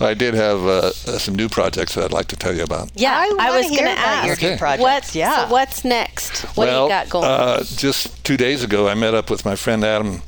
[0.00, 0.06] Yeah.
[0.06, 2.90] I did have uh, uh, some new projects that I'd like to tell you about.
[2.94, 4.42] yeah, I, I, was going to about your ask.
[4.42, 4.58] new Okay.
[4.58, 4.82] projects.
[4.82, 5.14] What?
[5.14, 5.46] Yeah.
[5.46, 6.42] So what's next?
[6.56, 7.24] What well, do you got going?
[7.24, 10.22] Uh, just two days ago, I met up with my friend Adam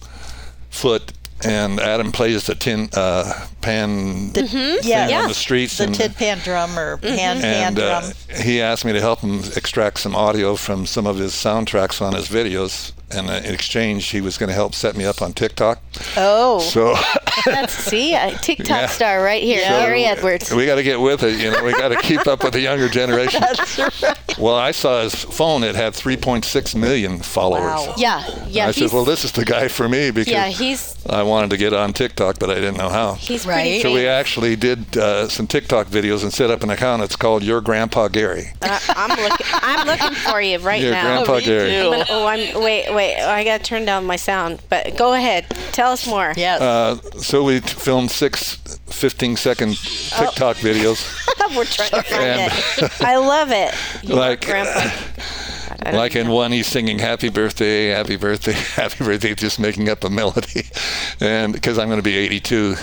[0.71, 1.13] Foot
[1.45, 5.79] and Adam plays the tin uh, pan thing yeah, on the streets.
[5.79, 8.13] the and, tin pan drum or hand pan and uh, drum.
[8.43, 12.15] he asked me to help him extract some audio from some of his soundtracks on
[12.15, 12.93] his videos.
[13.15, 15.81] And uh, in exchange, he was going to help set me up on TikTok.
[16.17, 16.95] Oh, So
[17.45, 18.87] That's see, a TikTok Yeah.
[18.87, 20.53] star right here, Gary Edwards.
[20.53, 21.41] we got to get with it.
[21.41, 23.43] You know, we got to keep up with the younger generation.
[24.39, 27.87] Well, I saw his phone; it had 3.6 million followers.
[27.87, 27.95] Wow.
[27.99, 28.69] Yeah, yeah.
[28.69, 31.59] I said, "Well, this is the guy for me because yeah, he's I wanted to
[31.59, 33.83] get on TikTok, but I didn't know how." he's Right.
[33.83, 37.03] So we actually did uh, some TikTok videos and set up an account.
[37.03, 38.53] It's called Your Grandpa Gary.
[38.63, 39.47] Uh, I'm looking.
[39.53, 40.87] I'm looking for you right now.
[40.87, 41.25] Your now.
[41.25, 41.71] Grandpa me Gary.
[41.71, 42.05] too.
[42.09, 43.02] Oh, I'm wait, wait.
[43.21, 44.61] I gotta turn down my sound.
[44.69, 45.47] But go ahead.
[45.73, 46.33] Tell us more.
[46.37, 46.61] yes.
[46.61, 51.01] Uh, so we t- filmed six 15 second TikTok videos.
[51.57, 53.01] We're trying to find it.
[53.03, 53.75] I love it.
[54.09, 54.91] Your Like- grandpa.
[55.85, 56.35] I Like in know.
[56.35, 60.67] one, he's singing "Happy Birthday, Happy Birthday, Happy Birthday," just making up a melody,
[61.19, 62.77] and because I'm going to be 82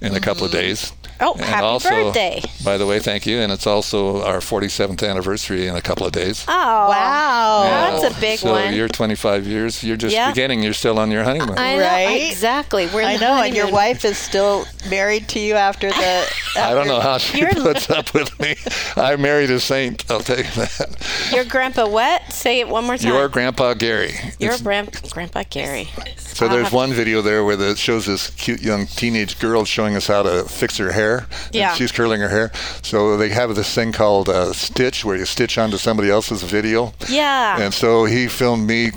[0.00, 0.92] in a couple of days.
[1.20, 2.42] Oh, and happy also, birthday.
[2.64, 6.12] By the way, thank you, and it's also our 47th anniversary in a couple of
[6.12, 6.44] days.
[6.48, 6.52] Oh
[6.88, 7.62] Wow.
[8.00, 8.72] That's a big so one.
[8.74, 9.82] you're 25 years.
[9.82, 10.30] You're just Yeah.
[10.30, 10.62] beginning.
[10.62, 11.58] You're still on your honeymoon.
[11.58, 12.30] I know Right?
[12.30, 12.86] exactly.
[12.94, 16.26] We're I the know, and your wife is still married to you after the.
[16.56, 18.54] I don't know how she You're- puts up with me.
[18.96, 20.04] I married a saint.
[20.10, 21.30] I'll tell you that.
[21.32, 22.22] Your grandpa what?
[22.32, 23.12] Say it one more time.
[23.12, 24.14] Your Grandpa Gary.
[24.38, 25.88] Your It's- grandpa Gary.
[26.16, 26.76] So there's ah.
[26.76, 30.44] one video there where it shows this cute young teenage girl showing us how to
[30.44, 31.07] fix her hair.
[31.16, 31.74] And Yeah.
[31.74, 32.52] she's curling her hair.
[32.82, 36.92] So they have this thing called uh, Stitch, where you stitch onto somebody else's video.
[37.08, 37.60] Yeah.
[37.60, 38.92] And so he filmed me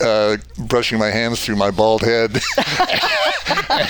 [0.00, 2.30] uh, brushing my hands through my bald head,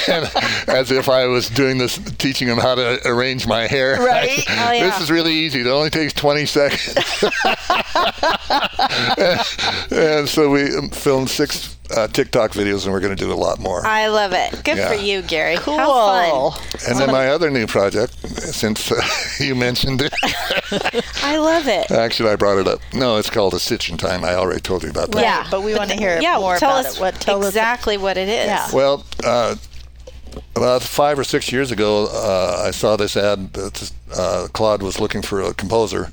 [0.08, 0.30] and,
[0.68, 3.96] as if I was doing this, teaching him how to arrange my hair.
[3.98, 4.44] Right.
[4.48, 4.84] Oh, yeah.
[4.90, 5.60] This is really easy.
[5.62, 7.24] It only takes 20 seconds.
[9.90, 13.58] and so we filmed six uh, TikTok videos, and we're going to do a lot
[13.58, 13.84] more.
[13.86, 14.62] I love it.
[14.64, 14.88] Good Yeah.
[14.88, 15.56] for you, Gary.
[15.56, 15.76] Cool.
[15.78, 16.62] How fun.
[16.88, 19.00] And then my other new project, since uh,
[19.40, 20.12] you mentioned it,
[21.22, 21.90] I love it.
[21.90, 22.80] actually I brought it up.
[22.92, 24.24] No, it's called A Stitch in Time.
[24.24, 25.22] I already told you about that.
[25.22, 25.46] Yeah.
[25.50, 27.00] But we want to hear Yeah, more tell about us it.
[27.00, 28.46] What tell us exactly what it is.
[28.46, 28.68] Yeah.
[28.72, 29.56] Well, uh,
[30.56, 35.00] about five or six years ago, uh, I saw this ad that uh, Claude was
[35.00, 36.10] looking for a composer.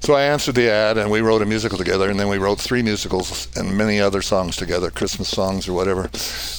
[0.00, 2.60] So I answered the ad, and we wrote a musical together, and then we wrote
[2.60, 6.08] three musicals and many other songs together, Christmas songs or whatever.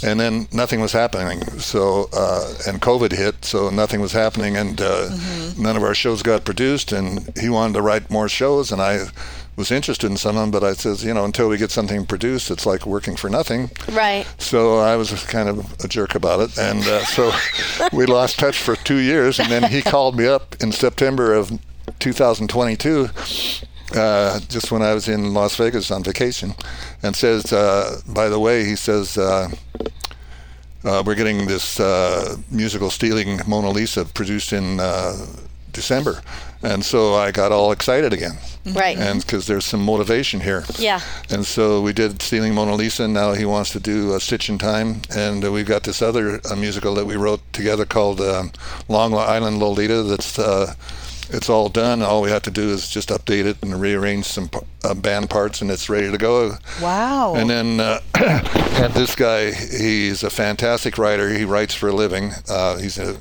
[0.03, 1.41] And then nothing was happening.
[1.57, 5.09] So uh, and COVID hit, so nothing was happening, and uh,
[5.57, 6.91] none of our shows got produced.
[6.91, 9.05] And he wanted to write more shows, and I
[9.59, 12.65] was interested in someone, but I says, you know, until we get something produced, it's
[12.65, 13.69] like working for nothing.
[13.91, 14.25] Right.
[14.37, 17.29] So I was kind of a jerk about it, and uh, so
[17.93, 19.37] we lost touch for two years.
[19.37, 21.51] And then he called me up in September of
[21.99, 23.09] 2022,
[23.95, 26.55] uh, just when I was in Las Vegas on vacation,
[27.03, 29.17] and says, uh, "By the way," he says.
[29.17, 29.49] Uh,
[30.85, 35.13] uh, we're getting this uh, musical stealing Mona Lisa produced in uh,
[35.79, 36.21] December,
[36.61, 38.97] and so I got all excited again, Right.
[38.97, 40.63] and because there's some motivation here.
[40.77, 40.99] Yeah.
[41.29, 44.49] And so we did Stealing Mona Lisa, and now he wants to do a Stitch
[44.49, 45.01] in Time.
[45.15, 48.51] And uh, we've got this other uh, musical that we wrote together called um,
[48.89, 50.03] Long Island Lolita.
[50.03, 50.73] That's uh,
[51.31, 52.01] it's all done.
[52.01, 54.49] All we have to do is just update it and rearrange some
[54.83, 56.57] uh, band parts, and it's ready to go.
[56.81, 57.35] Wow.
[57.35, 61.29] And then uh, and this guy, he's a fantastic writer.
[61.29, 62.31] He writes for a living.
[62.49, 63.15] Uh, he's a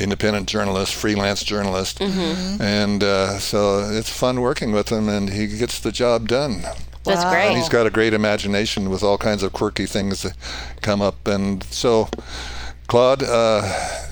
[0.00, 2.62] independent journalist, freelance journalist, Mm-hmm.
[2.62, 6.62] and uh, so it's fun working with him, and he gets the job done.
[7.04, 7.30] That's Wow.
[7.32, 7.46] great.
[7.48, 10.34] And he's got a great imagination with all kinds of quirky things that
[10.82, 11.26] come up.
[11.26, 12.08] And so,
[12.88, 13.62] Claude, uh,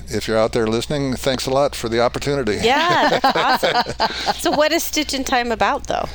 [0.07, 2.57] if you're out there listening, thanks a lot for the opportunity.
[2.63, 3.63] Yeah, that's
[4.03, 4.33] awesome.
[4.35, 6.07] so, what is Stitch in Time about, though?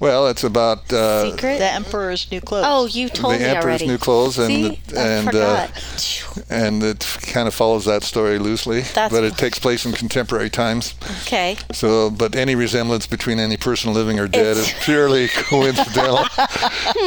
[0.00, 1.58] Well, it's about uh, Secret?
[1.58, 2.64] the Emperor's New Clothes.
[2.68, 3.86] Oh, you told the me Emperor's already.
[3.88, 4.80] New Clothes, and See?
[4.96, 6.44] I and uh, forgot.
[6.48, 10.50] and it kind of follows that story loosely, That's- but it takes place in contemporary
[10.50, 10.94] times.
[11.22, 11.56] okay.
[11.72, 16.20] So, but any resemblance between any person living or dead is purely coincidental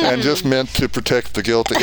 [0.03, 1.75] and just meant to protect the guilty.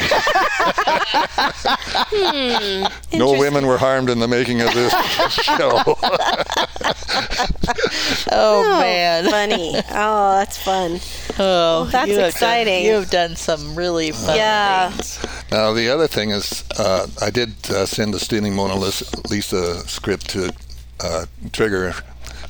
[3.16, 4.92] no women were harmed in the making of this
[5.32, 5.82] show.
[8.32, 9.30] oh, man.
[9.30, 9.74] Funny.
[9.90, 10.97] Oh, that's fun.
[11.38, 12.84] Oh, that's you have done- exciting.
[12.84, 14.90] you have done some really fun Yeah.
[14.90, 15.18] things.
[15.50, 19.88] now, the other thing is, uh, I did uh, send the Stealing Mona Lisa, Lisa
[19.88, 20.52] script to
[21.00, 21.94] uh, Trigger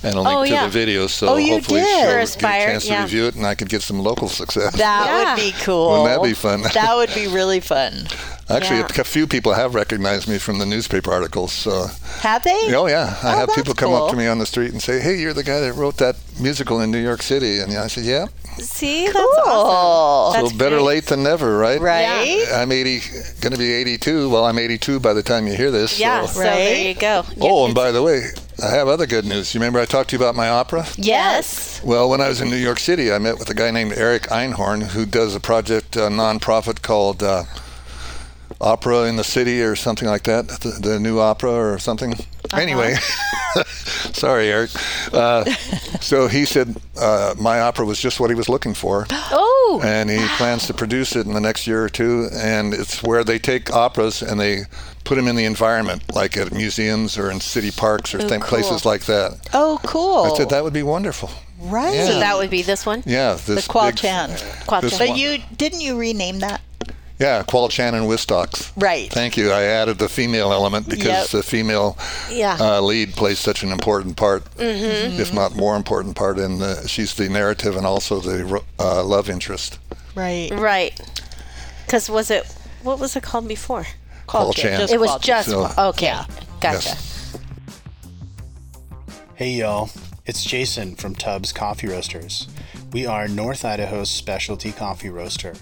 [0.03, 0.65] and a link Oh, to yeah.
[0.67, 1.89] the video, so Oh, you hopefully did?
[1.89, 3.03] she'll For get a Aspire, chance to yeah.
[3.03, 4.73] review it and I could get some local success.
[4.77, 5.35] That Yeah.
[5.35, 5.91] would be cool.
[6.03, 6.63] Wouldn't that be fun?
[6.63, 8.07] that would be really fun.
[8.51, 8.87] Actually, Yeah.
[8.99, 11.53] a few people have recognized me from the newspaper articles.
[11.53, 12.75] So, Have they?
[12.75, 14.83] oh yeah, I Oh, have people that's come up to me on the street and
[14.83, 17.88] say, "Hey, you're the guy that wrote that musical in New York City," and I
[17.88, 18.27] said, "Yeah."
[18.59, 20.40] See, that's awesome.
[20.40, 20.87] So That's better great.
[20.87, 21.81] late than never, right?
[21.81, 22.44] Right?
[22.53, 23.03] I'm 80,
[23.40, 24.29] going to be 82.
[24.31, 25.99] Well, I'm 82 by the time you hear this.
[26.01, 27.25] Yeah, so- so there you go.
[27.40, 28.31] Oh, and by the way,
[28.63, 29.55] I have other good news.
[29.55, 30.87] You remember I talked to you about my opera?
[30.96, 31.81] yes.
[31.85, 34.25] Well, when I was in New York City, I met with a guy named Eric
[34.31, 37.44] Einhorn who does a project, a nonprofit called uh,
[38.61, 42.15] Opera in the City or something like that, the, the new opera or something.
[42.52, 42.94] Anyway,
[43.67, 44.71] sorry, Eric.
[45.13, 45.44] Uh,
[46.00, 49.06] so he said uh, my opera was just what he was looking for.
[49.71, 52.29] Oh, and he plans to produce it in the next year or two.
[52.33, 54.63] And it's where they take operas and they
[55.04, 58.40] put them in the environment, like at museums or in city parks or Oh, thing,
[58.40, 58.48] cool.
[58.48, 59.46] places like that.
[59.52, 60.33] Oh, cool.
[60.33, 61.29] I said that would be wonderful.
[61.61, 61.94] right.
[61.94, 62.06] Yeah.
[62.06, 63.02] so that would be this one.
[63.04, 64.31] Yeah, the this Qual big- Chan.
[64.67, 64.98] Qual Chan.
[64.98, 66.63] But you didn't you rename that?
[67.19, 68.73] Yeah, Qual Chan and Wistocks.
[68.77, 69.10] Right.
[69.12, 69.50] Thank you.
[69.50, 71.27] I added the female element because Yep.
[71.29, 71.98] the female
[72.31, 72.56] Yeah.
[72.60, 75.21] uh, lead plays such an important part, Mm-hmm.
[75.21, 76.38] if not more important part.
[76.38, 79.79] In the, she's the narrative and also the uh, love interest.
[80.14, 80.48] Right.
[80.52, 80.98] Right.
[81.87, 82.46] Because was it?
[82.85, 83.87] What was it called before?
[84.29, 84.83] Qual Chan.
[84.88, 86.21] It was Qual just So- okay.
[86.60, 86.88] Gotcha.
[86.90, 87.37] Yes.
[89.35, 89.90] Hey y'all,
[90.27, 92.48] it's Jason from Tubbs Coffee Roasters.
[92.91, 95.53] We are North Idaho's specialty coffee roaster.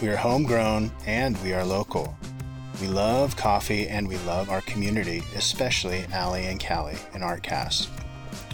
[0.00, 2.16] We are homegrown and we are local.
[2.80, 7.88] We love coffee and we love our community, especially Allie and Callie and Artcast.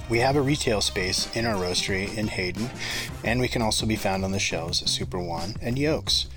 [0.08, 2.70] We have a retail space in our roastery in Hayden,
[3.24, 6.28] and we can also be found on the shelves at Super One and Yokes.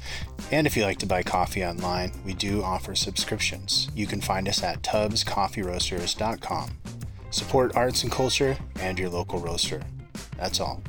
[0.51, 3.87] And if you like to buy coffee online, we do offer subscriptions.
[3.95, 6.69] You can find us at tubscoffeeroasters.com.
[7.29, 9.81] Support arts and culture and your local roaster.
[10.37, 10.81] That's all.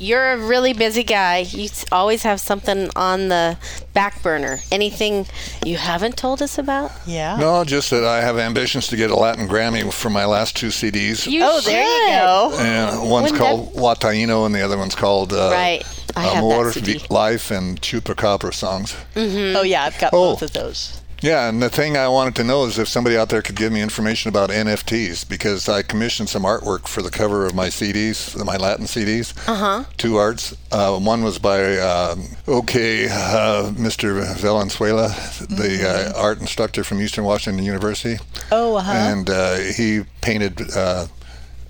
[0.00, 1.38] You're a really busy guy.
[1.50, 3.58] You always have something on the
[3.92, 4.60] back burner.
[4.72, 5.26] Anything
[5.64, 6.90] you haven't told us about?
[7.06, 7.36] Yeah.
[7.36, 10.68] No, just that I have ambitions to get a Latin Grammy for my last two
[10.68, 11.26] CDs.
[11.30, 12.56] You Oh, there you go.
[12.58, 15.84] And one's Wouldn't called Wataino and the other one's called uh, Right.
[16.16, 17.00] I have Amor, that CD.
[17.10, 18.96] Life and Chupacabra songs.
[19.16, 20.32] Oh yeah, I've got Oh.
[20.32, 20.99] both of those.
[21.22, 23.72] Yeah, and the thing I wanted to know is if somebody out there could give
[23.72, 28.42] me information about NFTs because I commissioned some artwork for the cover of my CDs,
[28.44, 29.36] my Latin CDs.
[29.46, 29.84] Uh huh.
[29.98, 30.56] Two arts.
[30.72, 34.24] Uh, one was by um, okay, uh, Mr.
[34.36, 35.08] Valenzuela,
[35.50, 38.16] the uh, art instructor from Eastern Washington University,
[38.50, 38.90] Oh, uh-huh.
[38.92, 40.60] and uh, he painted.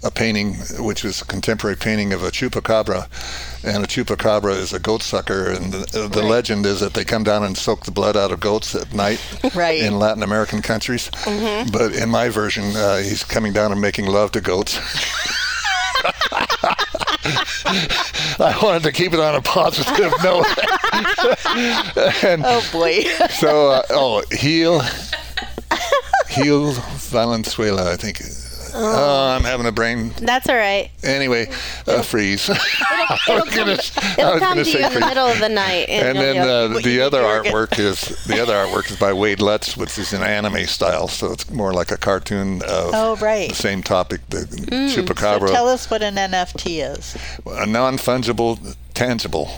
[0.02, 3.06] A painting which was a contemporary painting of a chupacabra,
[3.62, 7.22] and a chupacabra is a goat sucker, and the, the legend is that they come
[7.22, 9.20] down and soak the blood out of goats at night
[9.54, 9.80] Right.
[9.82, 11.10] in Latin American countries.
[11.70, 14.78] But in my version, uh, he's coming down and making love to goats.
[18.42, 20.46] I wanted to keep it on a positive note.
[22.24, 23.02] and oh boy.
[23.30, 24.80] so, uh, oh, heel,
[26.30, 26.72] heel
[27.10, 28.22] Valenzuela, I think.
[28.74, 30.12] Oh, I'm having a brain.
[30.20, 30.90] That's all right.
[31.02, 31.48] Anyway,
[31.86, 32.48] uh, freeze.
[32.50, 35.88] I was gonna, I It'll come gonna you in the middle of the night.
[35.88, 39.40] And you'll then uh, like, the other artwork is the other artwork is by Wade
[39.40, 43.48] Lutz, which is in anime style, so it's more like a cartoon of Oh, right.
[43.50, 47.16] the same topic, the So chupacabra, tell us what an NFT is.
[47.46, 49.50] a non-fungible, tangible.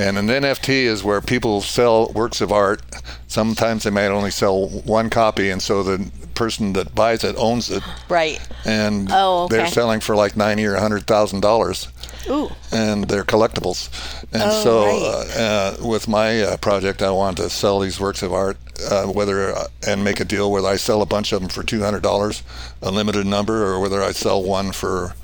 [0.00, 2.80] And an NFT is where people sell works of art.
[3.28, 7.70] Sometimes they might only sell one copy, and so the person that buys it owns
[7.70, 8.40] it, Right.
[8.64, 9.56] and Oh, okay.
[9.58, 11.88] they're selling for like ninety or hundred thousand dollars.
[12.28, 12.50] Ooh.
[12.70, 13.88] and they're collectibles.
[14.32, 15.02] And Oh, so, right.
[15.36, 15.40] uh,
[15.82, 18.58] uh, with my uh, project, I want to sell these works of art,
[18.90, 21.62] uh, whether uh, and make a deal whether I sell a bunch of them for
[21.62, 22.42] two hundred dollars,
[22.82, 25.14] a limited number, or whether I sell one for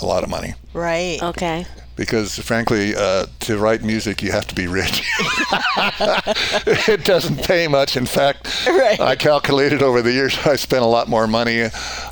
[0.00, 0.54] a lot of money.
[0.74, 1.18] Right.
[1.22, 1.64] Okay.
[1.94, 5.02] Because frankly, uh, to write music, you have to be rich.
[6.88, 7.96] it doesn't pay much.
[7.96, 8.98] In fact, Right.
[9.00, 11.64] I calculated over the years I spent a lot more money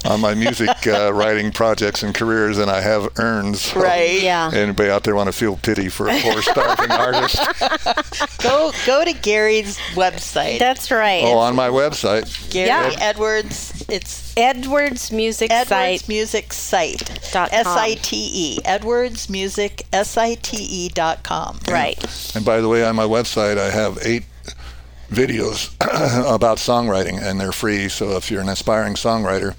[0.04, 3.56] on my music uh, writing projects and careers than I have earned.
[3.56, 4.20] So Right.
[4.22, 4.50] Yeah.
[4.52, 7.38] Anybody out there want to feel pity for a poor starving artist?
[8.42, 10.58] Go go to Gary's website.
[10.58, 11.22] That's right.
[11.24, 12.50] Oh, on my website.
[12.50, 12.94] Gary Yeah.
[13.00, 13.84] Edwards.
[13.88, 16.08] It's Edwards Music Edwards Site.
[16.08, 17.20] Music Site.
[17.32, 17.48] Dot.
[17.52, 18.58] S I T E.
[18.64, 21.58] Edwards Music S I T E dot com.
[21.68, 21.98] Right.
[22.36, 24.24] And by the way, on my website, I have eight
[25.10, 25.74] videos
[26.34, 27.88] about songwriting, and they're free.
[27.88, 29.54] So if you're an aspiring songwriter,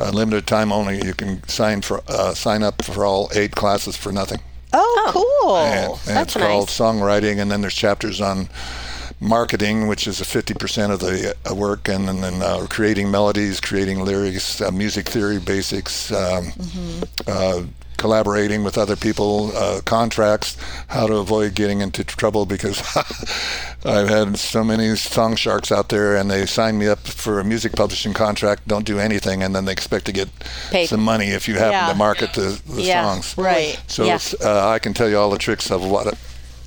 [0.00, 3.96] uh, limited time only, you can sign for uh, sign up for all eight classes
[3.96, 4.40] for nothing.
[4.72, 5.10] Oh,
[5.42, 5.56] cool.
[5.56, 8.48] and, and that's it's called songwriting, and then there's chapters on
[9.20, 13.60] marketing, which is a 50% of the uh, work, and, then then uh, creating melodies,
[13.60, 17.70] creating lyrics, uh, music theory basics, um, Mm-hmm.
[17.96, 20.56] Collaborating with other people, uh, contracts,
[20.88, 22.80] how to avoid getting into trouble because
[23.84, 27.44] I've had so many song sharks out there and they sign me up for a
[27.44, 30.28] music publishing contract, don't do anything, and then they expect to get
[30.70, 30.86] Paid.
[30.88, 31.88] some money if you happen Yeah.
[31.88, 33.02] to market the, the Yeah.
[33.04, 33.36] songs.
[33.38, 33.78] Right.
[33.86, 34.18] So Yeah.
[34.44, 36.14] uh, I can tell you all the tricks of what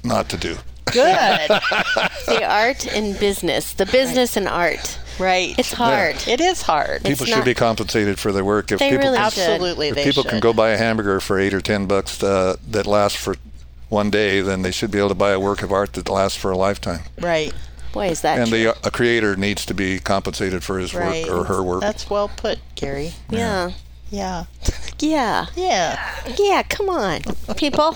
[0.04, 0.58] not to do.
[0.86, 1.50] Good.
[2.26, 4.98] the art and business, the business and art.
[5.20, 5.54] Right.
[5.58, 6.16] It's hard.
[6.28, 7.04] It is hard.
[7.04, 8.72] People should not- be compensated for their work.
[8.72, 9.42] If They people really can, should.
[9.50, 10.30] Absolutely, if they people should.
[10.32, 13.36] can go buy a hamburger for eight or ten bucks uh, that lasts for
[13.90, 16.38] one day, then they should be able to buy a work of art that lasts
[16.38, 17.02] for a lifetime.
[17.20, 17.54] Right.
[17.92, 18.66] Boy, is that And true.
[18.66, 21.28] the a creator needs to be compensated for his Right.
[21.28, 21.82] work or her work.
[21.82, 23.14] That's well put, Gary.
[23.30, 23.40] yeah.
[23.70, 23.72] Yeah.
[24.12, 24.46] Yeah.
[25.00, 25.46] Yeah.
[25.56, 25.98] Yeah,
[26.38, 27.22] Yeah, come on,
[27.56, 27.96] people.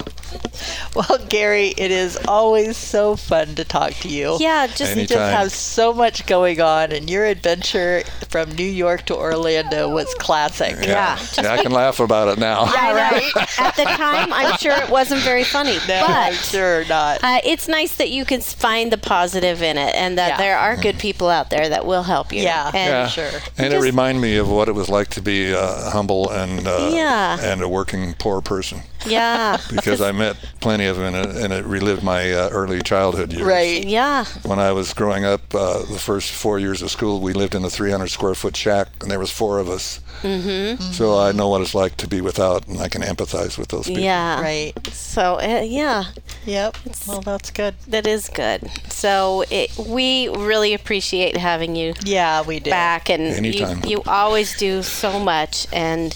[0.96, 4.38] Well, Gary, it is always so fun to talk to you.
[4.40, 8.64] Yeah, just Any- You just have so much going on, and your adventure from New
[8.64, 10.78] York to Orlando was classic.
[10.82, 11.20] yeah.
[11.38, 12.62] yeah, I can laugh about it now.
[12.68, 13.42] I know.
[13.66, 17.24] At the time, I'm sure it wasn't very funny, No, I'm but sure not.
[17.24, 20.38] uh, it's nice that you can find the positive in it, and that Yeah.
[20.38, 22.42] there are good people out there that will help you.
[22.44, 22.68] Yeah.
[22.68, 23.08] and Yeah.
[23.08, 23.30] sure.
[23.58, 25.92] And it Just- reminded me of what it was like to be uh,
[26.32, 27.38] and uh, Yeah.
[27.42, 31.54] and a working poor person yeah, because I met plenty of them and it, and
[31.54, 33.44] it relived my uh, early childhood years.
[33.46, 33.84] Right.
[33.86, 37.56] yeah, When I was growing up, uh, the first four years of school, we lived
[37.56, 40.00] in a 300 square foot shack, and there was four of us.
[40.22, 40.82] Mm-hmm.
[40.94, 43.88] So I know what it's like to be without, and I can empathize with those
[43.88, 44.02] people.
[44.04, 44.42] yeah.
[44.42, 44.74] Right.
[44.94, 46.06] So uh, yeah,
[46.46, 46.78] Yep.
[47.08, 47.76] Well, that's good.
[47.88, 48.70] that is good.
[48.90, 52.70] So it, we really appreciate having you Yeah, we do.
[52.70, 55.68] back, and you, you always do so much.
[55.74, 56.14] And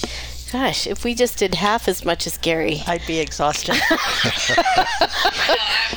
[0.51, 3.75] gosh, if we just did half as much as Gary, I'd be exhausted.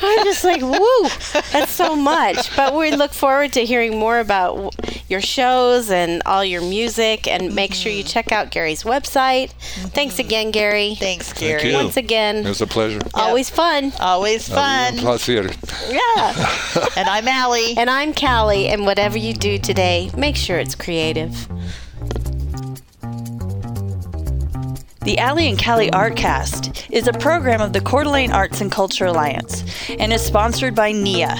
[0.02, 1.08] I'm just like, woo,
[1.52, 2.54] that's so much.
[2.56, 4.74] But we look forward to hearing more about
[5.08, 7.26] your shows and all your music.
[7.28, 8.08] And make sure you mm-hmm.
[8.08, 9.52] check out Gary's website.
[9.52, 9.88] Mm-hmm.
[9.88, 10.94] Thanks again, Gary.
[10.96, 11.70] Thanks, Gary.
[11.70, 11.74] you.
[11.74, 13.00] Once again, It was a pleasure.
[13.14, 13.92] always fun.
[14.00, 14.98] Always fun.
[14.98, 15.50] Plus theater.
[15.88, 16.88] Yeah.
[16.96, 17.74] and I'm Allie.
[17.76, 21.48] And I'm Callie, and whatever you do today, make sure it's creative.
[25.02, 29.06] The Allie and Callie Artcast is a program of the Coeur d'Alene Arts and Culture
[29.06, 31.38] Alliance and is sponsored by NIA,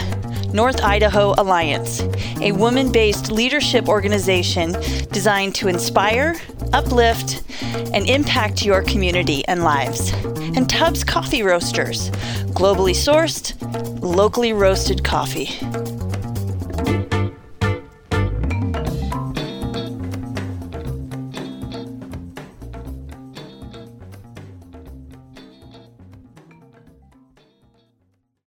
[0.55, 2.01] North Idaho Alliance,
[2.41, 4.73] a woman based leadership organization
[5.13, 6.37] designed to inspire,
[6.73, 7.43] uplift,
[7.93, 10.11] and impact your community and lives.
[10.57, 12.09] And Tubbs Coffee Roasters,
[12.57, 13.55] globally sourced,
[14.01, 15.51] locally roasted coffee.